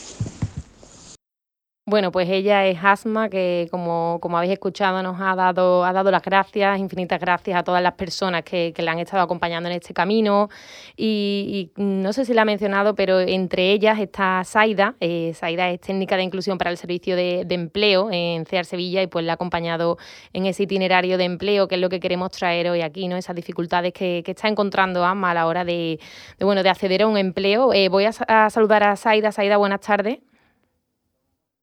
Bueno, 1.91 2.13
pues 2.13 2.29
ella 2.31 2.65
es 2.67 2.79
Asma, 2.83 3.29
que 3.29 3.69
como, 3.71 4.19
como 4.23 4.39
habéis 4.39 4.53
escuchado 4.53 5.03
nos 5.03 5.21
ha 5.21 5.35
dado, 5.35 5.85
ha 5.85 5.93
dado 5.93 6.11
las 6.11 6.23
gracias, 6.23 6.79
infinitas 6.79 7.21
gracias 7.21 7.59
a 7.59 7.63
todas 7.65 7.83
las 7.83 7.95
personas 7.95 8.45
que, 8.45 8.73
que 8.75 8.83
le 8.83 8.91
han 8.91 8.99
estado 9.01 9.23
acompañando 9.23 9.69
en 9.69 9.75
este 9.75 9.93
camino. 9.93 10.49
Y, 10.97 11.71
no 11.77 12.13
sé 12.13 12.25
si 12.25 12.33
la 12.35 12.43
ha 12.43 12.45
mencionado, 12.45 12.95
pero 12.95 13.21
entre 13.21 13.73
ellas 13.73 13.99
está 13.99 14.43
Saida. 14.45 14.95
Eh, 15.01 15.33
Saida 15.35 15.69
es 15.71 15.81
técnica 15.81 16.17
de 16.17 16.23
inclusión 16.23 16.59
para 16.59 16.71
el 16.71 16.77
servicio 16.77 17.17
de, 17.17 17.47
empleo 17.51 18.11
en 18.13 18.47
CEAR 18.47 18.65
Sevilla 18.65 19.03
y 19.03 19.09
pues 19.09 19.25
la 19.25 19.33
ha 19.33 19.35
acompañado 19.35 19.99
en 20.33 20.47
ese 20.47 20.63
itinerario 20.63 21.19
de 21.19 21.25
empleo, 21.25 21.69
que 21.69 21.75
es 21.75 21.81
lo 21.81 21.89
que 21.89 22.01
queremos 22.01 22.31
traer 22.31 22.71
hoy 22.71 22.83
aquí, 22.83 23.09
¿no? 23.09 23.17
Esas 23.17 23.35
dificultades 23.35 23.93
que, 23.93 24.23
está 24.25 24.47
encontrando 24.47 25.05
Asma 25.05 25.33
a 25.33 25.35
la 25.35 25.47
hora 25.47 25.65
de, 25.65 25.99
bueno, 26.39 26.63
de 26.63 26.71
acceder 26.71 27.03
a 27.03 27.09
un 27.09 27.19
empleo. 27.19 27.73
Eh, 27.73 27.89
voy 27.89 28.05
a, 28.05 28.13
a 28.29 28.49
saludar 28.49 28.85
a 28.85 28.95
Saida. 28.95 29.33
Saida, 29.33 29.57
buenas 29.57 29.81
tardes. 29.81 30.30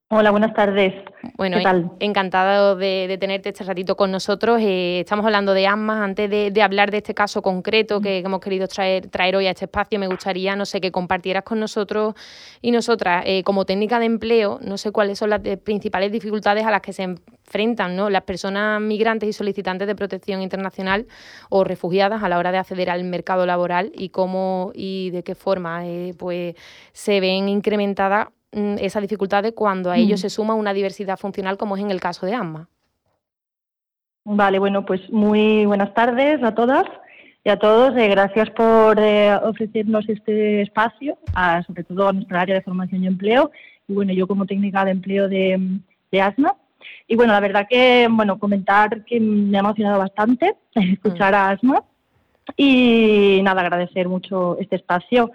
Hola, 0.10 0.32
buenas 0.32 0.54
tardes. 0.54 0.94
Bueno, 1.36 1.58
encantado 2.00 2.78
de, 2.78 3.18
tenerte 3.20 3.50
este 3.50 3.66
ratito 3.66 3.98
con 3.98 4.10
nosotros. 4.10 4.62
Eh, 4.62 5.02
estamos 5.02 5.26
hablando 5.26 5.54
de 5.54 5.68
AMMA. 5.68 6.02
Antes 6.02 6.30
de, 6.30 6.62
hablar 6.62 6.92
de 6.92 6.98
este 6.98 7.14
caso 7.14 7.42
concreto 7.42 8.00
que, 8.00 8.20
hemos 8.20 8.40
querido 8.40 8.70
traer, 8.70 9.10
traer 9.10 9.36
hoy 9.36 9.48
a 9.48 9.50
este 9.50 9.66
espacio, 9.66 10.00
me 10.00 10.08
gustaría, 10.08 10.56
no 10.56 10.66
sé, 10.66 10.80
que 10.80 10.94
compartieras 10.94 11.44
con 11.44 11.60
nosotros 11.60 12.16
y 12.62 12.72
nosotras, 12.72 13.26
eh, 13.28 13.44
como 13.44 13.66
técnica 13.66 14.00
de 14.00 14.06
empleo, 14.06 14.60
no 14.62 14.78
sé 14.78 14.94
cuáles 14.94 15.20
son 15.20 15.30
las 15.30 15.42
principales 15.66 16.10
dificultades 16.10 16.66
a 16.66 16.72
las 16.72 16.80
que 16.80 16.94
se 16.94 17.04
enfrentan 17.04 17.98
¿no? 17.98 18.10
las 18.10 18.24
personas 18.24 18.80
migrantes 18.80 19.28
y 19.28 19.34
solicitantes 19.34 19.90
de 19.90 19.96
protección 19.96 20.42
internacional 20.42 21.06
o 21.50 21.66
refugiadas 21.66 22.24
a 22.24 22.30
la 22.30 22.38
hora 22.38 22.54
de 22.54 22.60
acceder 22.60 22.90
al 22.90 23.04
mercado 23.04 23.46
laboral 23.46 23.92
y 23.94 24.08
cómo 24.08 24.72
y 24.74 25.10
de 25.10 25.24
qué 25.24 25.36
forma 25.36 25.86
eh, 25.86 26.14
pues, 26.18 26.56
se 26.94 27.20
ven 27.20 27.50
incrementadas 27.50 28.28
Mm, 28.52 28.78
esa 28.80 29.02
dificultad 29.02 29.44
cuando 29.54 29.92
a 29.92 29.98
ello 29.98 30.16
mm. 30.16 30.20
se 30.20 30.30
suma 30.30 30.54
una 30.54 30.74
diversidad 30.74 31.18
funcional 31.18 31.58
como 31.58 31.76
es 31.76 31.84
en 31.84 31.92
el 31.92 32.00
caso 32.00 32.26
de 32.26 32.34
AMMA. 32.34 32.70
Vale, 34.24 34.60
bueno, 34.60 34.86
pues 34.86 35.10
muy 35.10 35.66
buenas 35.66 35.94
tardes 35.94 36.44
a 36.44 36.54
todas. 36.54 36.86
y 37.44 37.50
a 37.50 37.58
todos. 37.58 37.96
Eh, 37.98 38.10
gracias 38.10 38.50
por 38.52 39.00
eh, 39.00 39.34
ofrecernos 39.36 40.08
este 40.10 40.62
espacio, 40.62 41.18
sobre 41.66 41.84
todo 41.84 42.10
a 42.10 42.14
nuestra 42.14 42.42
área 42.42 42.56
de 42.56 42.62
formación 42.62 43.04
y 43.04 43.08
empleo. 43.08 43.52
Y 43.88 43.94
bueno, 43.94 44.12
yo 44.12 44.28
como 44.28 44.46
técnica 44.46 44.84
de 44.84 44.92
empleo 44.92 45.30
de, 45.30 45.80
de 46.12 46.22
ASMA. 46.22 46.56
Y 47.08 47.16
bueno, 47.16 47.32
la 47.32 47.40
verdad 47.40 47.68
que, 47.70 48.08
bueno, 48.12 48.38
comentar 48.38 49.06
que 49.06 49.20
me 49.20 49.58
ha 49.58 49.62
emocionado 49.62 50.00
bastante 50.00 50.56
escuchar 50.76 51.34
a 51.36 51.50
ASMA. 51.50 51.84
Y 52.56 53.40
nada, 53.44 53.62
agradecer 53.62 54.10
mucho 54.10 54.58
este 54.60 54.78
espacio. 54.78 55.32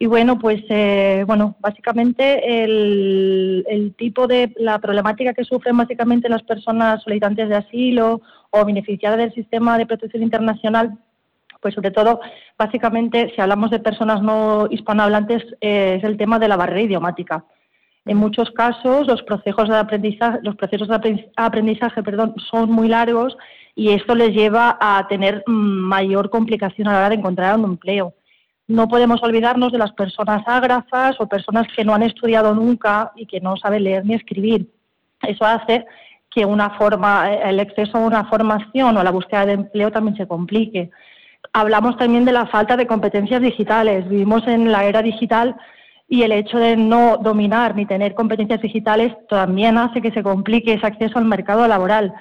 Y 0.00 0.06
bueno, 0.06 0.38
pues 0.38 0.62
eh, 0.68 1.24
bueno, 1.26 1.56
básicamente 1.58 2.62
el, 2.62 3.64
el, 3.68 3.94
tipo 3.96 4.28
de 4.28 4.52
la 4.56 4.78
problemática 4.78 5.34
que 5.34 5.42
sufren 5.42 5.76
básicamente 5.76 6.28
las 6.28 6.44
personas 6.44 7.02
solicitantes 7.02 7.48
de 7.48 7.56
asilo 7.56 8.20
o 8.50 8.64
beneficiadas 8.64 9.18
del 9.18 9.34
sistema 9.34 9.76
de 9.76 9.86
protección 9.86 10.22
internacional, 10.22 10.96
pues 11.60 11.74
sobre 11.74 11.90
todo, 11.90 12.20
básicamente, 12.56 13.32
si 13.34 13.40
hablamos 13.40 13.72
de 13.72 13.80
personas 13.80 14.22
no 14.22 14.68
hispanohablantes, 14.70 15.42
eh, 15.60 15.96
es 15.98 16.04
el 16.04 16.16
tema 16.16 16.38
de 16.38 16.46
la 16.46 16.56
barrera 16.56 16.82
idiomática. 16.82 17.44
En 18.06 18.18
muchos 18.18 18.52
casos, 18.52 19.08
los 19.08 19.22
procesos 19.24 19.68
de 19.68 19.76
aprendizaje, 19.76 20.38
los 20.42 20.54
procesos 20.54 20.86
de 20.86 21.28
aprendizaje, 21.36 22.02
perdón, 22.04 22.34
son 22.50 22.70
muy 22.70 22.86
largos 22.86 23.36
y 23.74 23.90
esto 23.90 24.14
les 24.14 24.30
lleva 24.30 24.78
a 24.80 25.08
tener 25.08 25.42
mm, 25.44 25.50
mayor 25.50 26.30
complicación 26.30 26.86
a 26.86 26.92
la 26.92 26.98
hora 26.98 27.08
de 27.08 27.16
encontrar 27.16 27.58
un 27.58 27.64
empleo 27.64 28.14
no 28.68 28.86
podemos 28.86 29.22
olvidarnos 29.22 29.72
de 29.72 29.78
las 29.78 29.92
personas 29.92 30.42
ágrafas 30.46 31.16
o 31.18 31.26
personas 31.26 31.66
que 31.74 31.84
no 31.84 31.94
han 31.94 32.02
estudiado 32.02 32.54
nunca 32.54 33.12
y 33.16 33.26
que 33.26 33.40
no 33.40 33.56
saben 33.56 33.84
leer 33.84 34.04
ni 34.04 34.14
escribir. 34.14 34.68
Eso 35.22 35.44
hace 35.46 35.86
que 36.30 36.44
una 36.44 36.70
forma, 36.70 37.32
el 37.32 37.60
exceso 37.60 37.96
a 37.96 38.02
una 38.02 38.26
formación 38.26 38.96
o 38.96 39.02
la 39.02 39.10
búsqueda 39.10 39.46
de 39.46 39.54
empleo 39.54 39.90
también 39.90 40.16
se 40.18 40.28
complique. 40.28 40.90
Hablamos 41.54 41.96
también 41.96 42.26
de 42.26 42.32
la 42.32 42.46
falta 42.46 42.76
de 42.76 42.86
competencias 42.86 43.40
digitales. 43.40 44.06
Vivimos 44.06 44.46
en 44.46 44.70
la 44.70 44.84
era 44.84 45.00
digital 45.00 45.56
y 46.06 46.22
el 46.22 46.32
hecho 46.32 46.58
de 46.58 46.76
no 46.76 47.16
dominar 47.16 47.74
ni 47.74 47.86
tener 47.86 48.14
competencias 48.14 48.60
digitales 48.60 49.14
también 49.30 49.78
hace 49.78 50.02
que 50.02 50.10
se 50.10 50.22
complique 50.22 50.74
ese 50.74 50.86
acceso 50.86 51.18
al 51.18 51.24
mercado 51.24 51.66
laboral. 51.66 52.12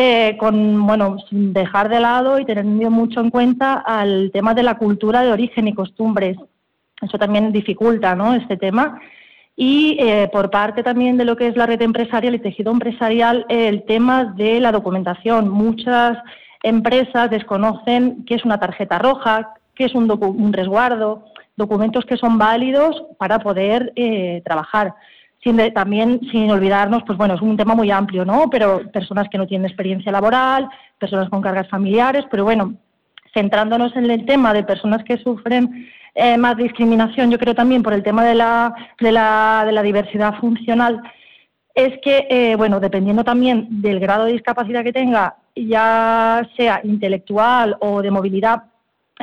Eh, 0.00 0.36
con, 0.38 0.86
bueno, 0.86 1.16
sin 1.28 1.52
dejar 1.52 1.88
de 1.88 1.98
lado 1.98 2.38
y 2.38 2.44
teniendo 2.44 2.88
mucho 2.88 3.18
en 3.18 3.30
cuenta 3.30 3.82
al 3.84 4.30
tema 4.32 4.54
de 4.54 4.62
la 4.62 4.78
cultura 4.78 5.22
de 5.22 5.32
origen 5.32 5.66
y 5.66 5.74
costumbres. 5.74 6.36
Eso 7.02 7.18
también 7.18 7.50
dificulta 7.50 8.14
¿no? 8.14 8.32
este 8.32 8.56
tema. 8.56 9.00
Y 9.56 9.96
eh, 9.98 10.30
por 10.32 10.50
parte 10.50 10.84
también 10.84 11.16
de 11.16 11.24
lo 11.24 11.36
que 11.36 11.48
es 11.48 11.56
la 11.56 11.66
red 11.66 11.82
empresarial 11.82 12.36
y 12.36 12.38
tejido 12.38 12.70
empresarial, 12.70 13.44
el 13.48 13.82
tema 13.86 14.24
de 14.24 14.60
la 14.60 14.70
documentación. 14.70 15.48
Muchas 15.48 16.16
empresas 16.62 17.28
desconocen 17.28 18.24
qué 18.24 18.36
es 18.36 18.44
una 18.44 18.60
tarjeta 18.60 19.00
roja, 19.00 19.54
qué 19.74 19.86
es 19.86 19.96
un, 19.96 20.52
resguardo, 20.52 21.24
documentos 21.56 22.04
que 22.04 22.16
son 22.16 22.38
válidos 22.38 23.02
para 23.18 23.40
poder 23.40 23.92
eh, 23.96 24.42
trabajar 24.44 24.94
sin 25.42 25.56
también 25.72 26.20
sin 26.30 26.50
olvidarnos, 26.50 27.02
pues 27.06 27.16
bueno, 27.16 27.34
es 27.34 27.42
un 27.42 27.56
tema 27.56 27.74
muy 27.74 27.90
amplio, 27.90 28.24
¿no? 28.24 28.50
Pero 28.50 28.90
personas 28.90 29.28
que 29.30 29.38
no 29.38 29.46
tienen 29.46 29.66
experiencia 29.66 30.12
laboral, 30.12 30.68
personas 30.98 31.28
con 31.28 31.40
cargas 31.40 31.68
familiares, 31.68 32.24
pero 32.30 32.44
bueno, 32.44 32.74
centrándonos 33.32 33.94
en 33.96 34.10
el 34.10 34.26
tema 34.26 34.52
de 34.52 34.64
personas 34.64 35.04
que 35.04 35.18
sufren 35.18 35.88
eh, 36.14 36.36
más 36.36 36.56
discriminación, 36.56 37.30
yo 37.30 37.38
creo 37.38 37.54
también 37.54 37.82
por 37.82 37.92
el 37.92 38.02
tema 38.02 38.24
de 38.24 38.34
la, 38.34 38.74
de 38.98 39.12
la, 39.12 39.62
de 39.64 39.72
la 39.72 39.82
diversidad 39.82 40.34
funcional, 40.40 41.00
es 41.74 42.00
que, 42.02 42.26
eh, 42.28 42.56
bueno, 42.56 42.80
dependiendo 42.80 43.22
también 43.22 43.68
del 43.70 44.00
grado 44.00 44.24
de 44.24 44.32
discapacidad 44.32 44.82
que 44.82 44.92
tenga, 44.92 45.36
ya 45.54 46.48
sea 46.56 46.80
intelectual 46.82 47.76
o 47.80 48.02
de 48.02 48.10
movilidad, 48.10 48.64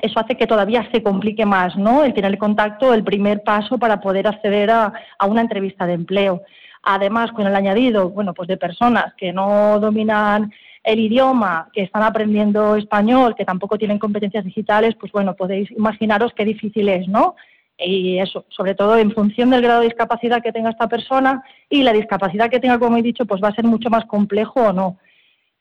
eso 0.02 0.20
hace 0.20 0.36
que 0.36 0.48
todavía 0.48 0.88
se 0.92 1.02
complique 1.02 1.46
más, 1.46 1.76
¿no? 1.78 2.04
El 2.04 2.14
tener 2.14 2.32
el 2.32 2.38
contacto, 2.38 2.94
el 2.94 3.04
primer 3.04 3.44
paso 3.44 3.78
para 3.78 4.02
poder 4.02 4.28
acceder 4.28 4.70
a, 4.70 4.94
una 5.28 5.42
entrevista 5.42 5.86
de 5.86 5.94
empleo. 5.94 6.42
Además, 6.84 7.32
con 7.32 7.48
el 7.48 7.56
añadido, 7.56 8.10
bueno, 8.10 8.34
pues 8.34 8.48
de 8.48 8.58
personas 8.58 9.14
que 9.16 9.34
no 9.34 9.80
dominan 9.80 10.54
el 10.84 11.00
idioma, 11.00 11.70
que 11.74 11.82
están 11.82 12.04
aprendiendo 12.04 12.76
español, 12.76 13.36
que 13.36 13.46
tampoco 13.46 13.78
tienen 13.78 13.98
competencias 13.98 14.46
digitales, 14.46 14.96
pues 15.00 15.12
bueno, 15.12 15.36
podéis 15.36 15.72
imaginaros 15.72 16.34
qué 16.36 16.46
difícil 16.46 16.90
es, 16.90 17.08
¿no? 17.08 17.36
Y 17.78 18.20
eso, 18.20 18.46
sobre 18.50 18.76
todo 18.76 18.98
en 18.98 19.12
función 19.12 19.50
del 19.50 19.62
grado 19.62 19.82
de 19.82 19.88
discapacidad 19.88 20.44
que 20.44 20.52
tenga 20.52 20.70
esta 20.70 20.88
persona 20.88 21.44
y 21.70 21.84
la 21.84 21.92
discapacidad 21.92 22.50
que 22.50 22.60
tenga, 22.60 22.80
como 22.80 22.98
he 22.98 23.02
dicho, 23.02 23.26
pues 23.26 23.42
va 23.44 23.50
a 23.50 23.56
ser 23.56 23.66
mucho 23.66 23.90
más 23.90 24.06
complejo 24.06 24.62
o 24.62 24.74
no. 24.74 24.98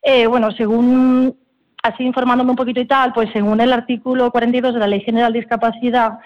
Eh, 0.03 0.27
bueno, 0.27 0.53
según 0.53 1.35
así 1.85 2.03
informándome 2.03 2.51
un 2.51 2.57
poquito 2.57 2.81
y 2.81 2.87
tal, 2.87 3.13
pues 3.13 3.29
según 3.33 3.61
el 3.61 3.73
artículo 3.73 4.31
42 4.31 4.73
de 4.73 4.81
la 4.81 4.87
Ley 4.87 5.01
General 5.01 5.33
de 5.33 5.41
Discapacidad, 5.41 6.19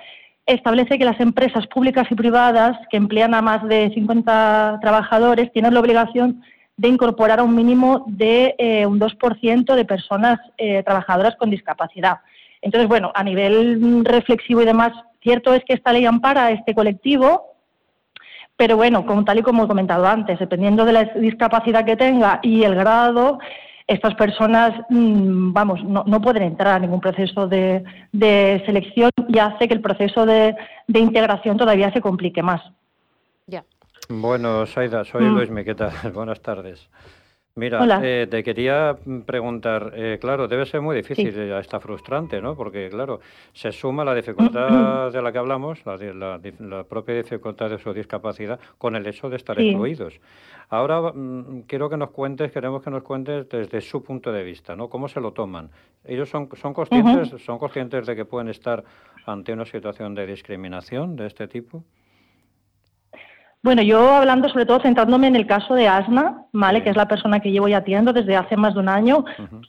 establece 0.47 0.99
que 0.99 1.05
las 1.05 1.19
empresas 1.21 1.67
públicas 1.67 2.07
y 2.11 2.15
privadas 2.15 2.79
que 2.91 2.97
emplean 2.97 3.35
a 3.35 3.43
más 3.43 3.67
de 3.67 3.91
50 3.93 4.79
trabajadores 4.81 5.53
tienen 5.53 5.75
la 5.75 5.81
obligación 5.81 6.43
de 6.77 6.89
incorporar 6.89 7.41
a 7.41 7.43
un 7.43 7.57
mínimo 7.57 8.05
de 8.07 8.55
eh, 8.57 8.87
un 8.87 9.01
2% 9.01 9.75
de 9.75 9.85
personas 9.85 10.39
eh, 10.57 10.85
trabajadoras 10.85 11.35
con 11.35 11.51
discapacidad. 11.51 12.19
Entonces, 12.63 12.89
bueno, 12.89 13.11
a 13.15 13.25
nivel 13.25 14.05
reflexivo 14.05 14.63
y 14.63 14.65
demás, 14.65 14.93
cierto 15.21 15.55
es 15.55 15.65
que 15.65 15.75
esta 15.75 15.93
ley 15.93 16.07
ampara 16.07 16.47
a 16.47 16.51
este 16.53 16.73
colectivo, 16.73 17.55
pero 18.57 18.77
bueno, 18.77 19.05
como 19.05 19.25
tal 19.25 19.41
y 19.41 19.43
como 19.43 19.65
he 19.65 19.69
comentado 19.69 20.07
antes, 20.07 20.39
dependiendo 20.39 20.85
de 20.85 20.93
la 20.93 21.05
discapacidad 21.17 21.85
que 21.85 21.97
tenga 21.97 22.39
y 22.43 22.63
el 22.63 22.77
grado, 22.77 23.41
estas 23.89 24.15
personas, 24.15 24.75
mm, 24.91 25.53
vamos, 25.53 25.83
no, 25.83 26.05
no, 26.07 26.21
pueden 26.21 26.43
entrar 26.43 26.77
a 26.77 26.79
ningún 26.79 27.01
proceso 27.01 27.49
de, 27.49 27.83
selección 28.67 29.11
y 29.29 29.39
hace 29.39 29.67
que 29.67 29.75
el 29.75 29.81
proceso 29.81 30.27
de, 30.27 30.55
integración 30.89 31.57
todavía 31.57 31.91
se 31.93 32.03
complique 32.03 32.43
más. 32.43 32.61
Ya. 33.47 33.65
Bueno, 34.11 34.67
Saida, 34.67 35.05
soy 35.05 35.25
mm. 35.25 35.35
Luis 35.35 35.51
Miqueta. 35.51 35.91
Buenas 36.15 36.43
tardes. 36.43 36.89
Mira, 37.55 38.01
eh, 38.05 38.29
te 38.31 38.45
quería 38.45 38.97
preguntar, 39.27 39.93
eh, 39.97 40.19
claro, 40.21 40.47
debe 40.47 40.65
ser 40.65 40.81
muy 40.81 40.95
difícil, 40.95 41.33
sí. 41.33 41.41
está 41.41 41.81
frustrante, 41.81 42.41
¿no? 42.41 42.55
Porque, 42.55 42.89
claro, 42.89 43.19
se 43.53 43.73
suma 43.73 44.05
la 44.05 44.15
dificultad 44.15 45.11
de 45.13 45.21
la 45.21 45.33
que 45.33 45.39
hablamos, 45.39 45.85
la, 45.85 45.97
la, 45.97 46.85
propia 46.85 47.17
dificultad 47.17 47.69
de 47.71 47.79
su 47.79 47.93
discapacidad, 47.93 48.61
con 48.79 48.95
el 48.95 49.05
hecho 49.09 49.29
de 49.29 49.37
estar 49.37 49.61
excluidos. 49.61 50.21
Ahora 50.69 51.01
mm, 51.01 51.63
quiero 51.67 51.91
que 51.91 51.97
nos 51.97 52.11
cuentes, 52.11 52.53
queremos 52.53 52.81
que 52.81 52.91
nos 52.91 53.03
cuentes 53.03 53.49
desde 53.49 53.81
su 53.81 54.05
punto 54.05 54.31
de 54.31 54.45
vista, 54.45 54.77
¿no? 54.77 54.89
¿Cómo 54.89 55.09
se 55.09 55.21
lo 55.21 55.33
toman? 55.33 55.69
¿Ellos 56.05 56.29
son, 56.29 56.49
son, 56.55 56.73
conscientes, 56.73 57.43
son 57.43 57.59
conscientes 57.59 58.07
de 58.07 58.15
que 58.15 58.25
pueden 58.25 58.49
estar 58.49 58.85
ante 59.27 59.53
una 59.53 59.65
situación 59.65 60.15
de 60.15 60.27
discriminación 60.27 61.17
de 61.17 61.27
este 61.27 61.49
tipo? 61.49 61.83
Bueno, 63.61 63.83
yo 63.83 64.15
hablando 64.15 64.49
sobre 64.49 64.67
todo 64.67 64.81
centrándome 64.81 65.27
en 65.27 65.35
el 65.35 65.47
caso 65.47 65.75
de 65.75 65.89
Asna, 65.89 66.45
¿vale? 66.53 66.83
que 66.83 66.91
es 66.91 66.97
la 66.97 67.09
persona 67.09 67.41
que 67.41 67.51
llevo 67.51 67.67
ya 67.67 67.79
atiendo 67.79 68.13
desde 68.13 68.37
hace 68.37 68.57
más 68.57 68.75
de 68.75 68.81
un 68.81 68.89
año, 68.89 69.25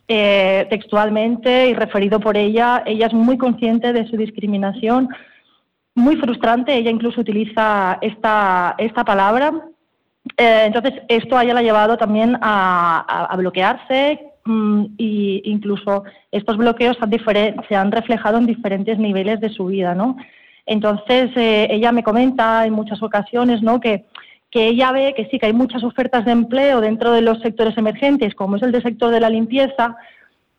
eh, 0.07 0.67
textualmente 0.69 1.69
y 1.69 1.73
referido 1.73 2.19
por 2.19 2.37
ella, 2.37 2.83
ella 2.85 3.07
es 3.07 3.13
muy 3.13 3.37
consciente 3.37 3.91
de 3.91 4.07
su 4.07 4.15
discriminación, 4.15 5.09
muy 5.95 6.17
frustrante, 6.17 6.75
ella 6.75 6.91
incluso 6.91 7.21
utiliza 7.21 7.97
esta, 8.01 8.75
esta 8.77 9.03
palabra. 9.03 9.53
Eh, 10.37 10.63
entonces, 10.67 10.93
esto 11.07 11.35
a 11.35 11.43
ella 11.43 11.55
la 11.55 11.61
ha 11.61 11.63
llevado 11.63 11.97
también 11.97 12.37
a, 12.41 13.35
bloquearse 13.37 14.19
e 14.97 15.41
incluso 15.43 16.03
estos 16.31 16.57
bloqueos 16.57 16.97
se 17.67 17.75
han 17.75 17.91
reflejado 17.91 18.37
en 18.37 18.45
diferentes 18.45 18.97
niveles 18.97 19.39
de 19.41 19.49
su 19.49 19.65
vida, 19.65 19.93
¿no? 19.93 20.15
Entonces, 20.69 21.31
eh, 21.35 21.67
ella 21.71 21.91
me 21.91 22.03
comenta 22.03 22.63
en 22.63 22.73
muchas 22.73 23.01
ocasiones 23.01 23.63
¿no? 23.63 23.79
que, 23.79 24.05
que 24.51 24.67
ella 24.67 24.91
ve 24.91 25.15
que 25.17 25.25
sí, 25.25 25.39
que 25.39 25.47
hay 25.47 25.53
muchas 25.53 25.83
ofertas 25.83 26.25
de 26.25 26.31
empleo 26.31 26.79
dentro 26.79 27.11
de 27.11 27.23
los 27.23 27.39
sectores 27.39 27.75
emergentes, 27.75 28.35
como 28.35 28.55
es 28.55 28.61
el 28.61 28.71
del 28.71 28.83
sector 28.83 29.11
de 29.11 29.19
la 29.19 29.31
limpieza, 29.31 29.97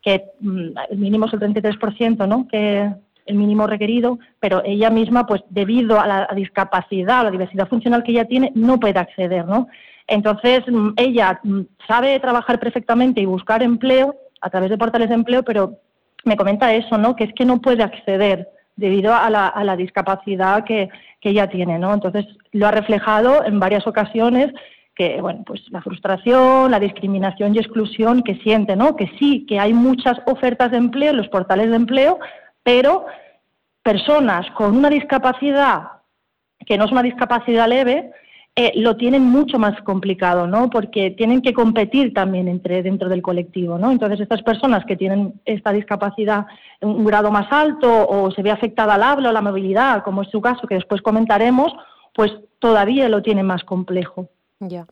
que 0.02 0.24
mm, 0.40 0.70
el 0.90 0.98
mínimo 0.98 1.26
es 1.26 1.32
el 1.32 1.38
33%, 1.38 2.26
¿no? 2.26 2.48
que 2.48 2.90
el 3.24 3.34
mínimo 3.36 3.68
requerido, 3.68 4.18
pero 4.40 4.62
ella 4.64 4.90
misma, 4.90 5.28
pues 5.28 5.42
debido 5.48 6.00
a 6.00 6.08
la 6.08 6.28
discapacidad, 6.34 7.20
a 7.20 7.24
la 7.24 7.30
diversidad 7.30 7.68
funcional 7.68 8.02
que 8.02 8.10
ella 8.10 8.24
tiene, 8.24 8.50
no 8.56 8.80
puede 8.80 8.98
acceder, 8.98 9.46
¿no? 9.46 9.68
Entonces, 10.08 10.64
mm, 10.66 10.94
ella 10.96 11.38
mm, 11.44 11.60
sabe 11.86 12.18
trabajar 12.18 12.58
perfectamente 12.58 13.20
y 13.20 13.26
buscar 13.26 13.62
empleo 13.62 14.16
a 14.40 14.50
través 14.50 14.70
de 14.70 14.78
portales 14.78 15.08
de 15.08 15.14
empleo, 15.14 15.44
pero 15.44 15.78
me 16.24 16.36
comenta 16.36 16.74
eso, 16.74 16.98
¿no? 16.98 17.14
Que 17.14 17.22
es 17.22 17.32
que 17.32 17.44
no 17.44 17.60
puede 17.60 17.84
acceder 17.84 18.48
debido 18.80 19.14
a 19.14 19.28
la, 19.28 19.76
discapacidad 19.76 20.64
que, 20.64 20.88
ella 21.22 21.48
tiene, 21.48 21.78
¿no? 21.78 21.92
Entonces 21.92 22.26
lo 22.52 22.66
ha 22.66 22.70
reflejado 22.70 23.44
en 23.44 23.60
varias 23.60 23.86
ocasiones 23.86 24.52
que, 24.94 25.20
bueno, 25.20 25.42
pues 25.46 25.60
la 25.70 25.82
frustración, 25.82 26.70
la 26.70 26.80
discriminación 26.80 27.54
y 27.54 27.58
exclusión 27.58 28.22
que 28.22 28.36
siente, 28.36 28.76
¿no? 28.76 28.96
Que 28.96 29.08
sí, 29.18 29.44
que 29.46 29.60
hay 29.60 29.74
muchas 29.74 30.18
ofertas 30.26 30.70
de 30.70 30.78
empleo 30.78 31.10
en 31.10 31.18
los 31.18 31.28
portales 31.28 31.68
de 31.68 31.76
empleo, 31.76 32.18
pero 32.62 33.04
personas 33.82 34.50
con 34.52 34.76
una 34.76 34.88
discapacidad 34.88 35.82
que 36.66 36.78
no 36.78 36.86
es 36.86 36.92
una 36.92 37.02
discapacidad 37.02 37.68
leve, 37.68 38.10
eh, 38.56 38.72
lo 38.74 38.96
tienen 38.96 39.22
mucho 39.22 39.58
más 39.58 39.80
complicado, 39.82 40.46
¿no? 40.46 40.70
Porque 40.70 41.10
tienen 41.12 41.40
que 41.40 41.54
competir 41.54 42.12
también 42.12 42.48
entre, 42.48 42.82
dentro 42.82 43.08
del 43.08 43.22
colectivo, 43.22 43.78
¿no? 43.78 43.92
Entonces, 43.92 44.20
estas 44.20 44.42
personas 44.42 44.84
que 44.84 44.96
tienen 44.96 45.40
esta 45.44 45.72
discapacidad 45.72 46.46
en 46.80 46.88
un 46.88 47.04
grado 47.04 47.30
más 47.30 47.50
alto 47.50 48.08
o 48.08 48.30
se 48.32 48.42
ve 48.42 48.50
afectada 48.50 48.94
al 48.94 49.02
habla 49.02 49.30
o 49.30 49.32
la 49.32 49.40
movilidad, 49.40 50.02
como 50.02 50.22
es 50.22 50.30
su 50.30 50.40
caso, 50.40 50.66
que 50.66 50.74
después 50.74 51.00
comentaremos, 51.00 51.72
pues 52.12 52.32
todavía 52.58 53.08
lo 53.08 53.22
tienen 53.22 53.46
más 53.46 53.62
complejo. 53.64 54.28
Ya. 54.58 54.86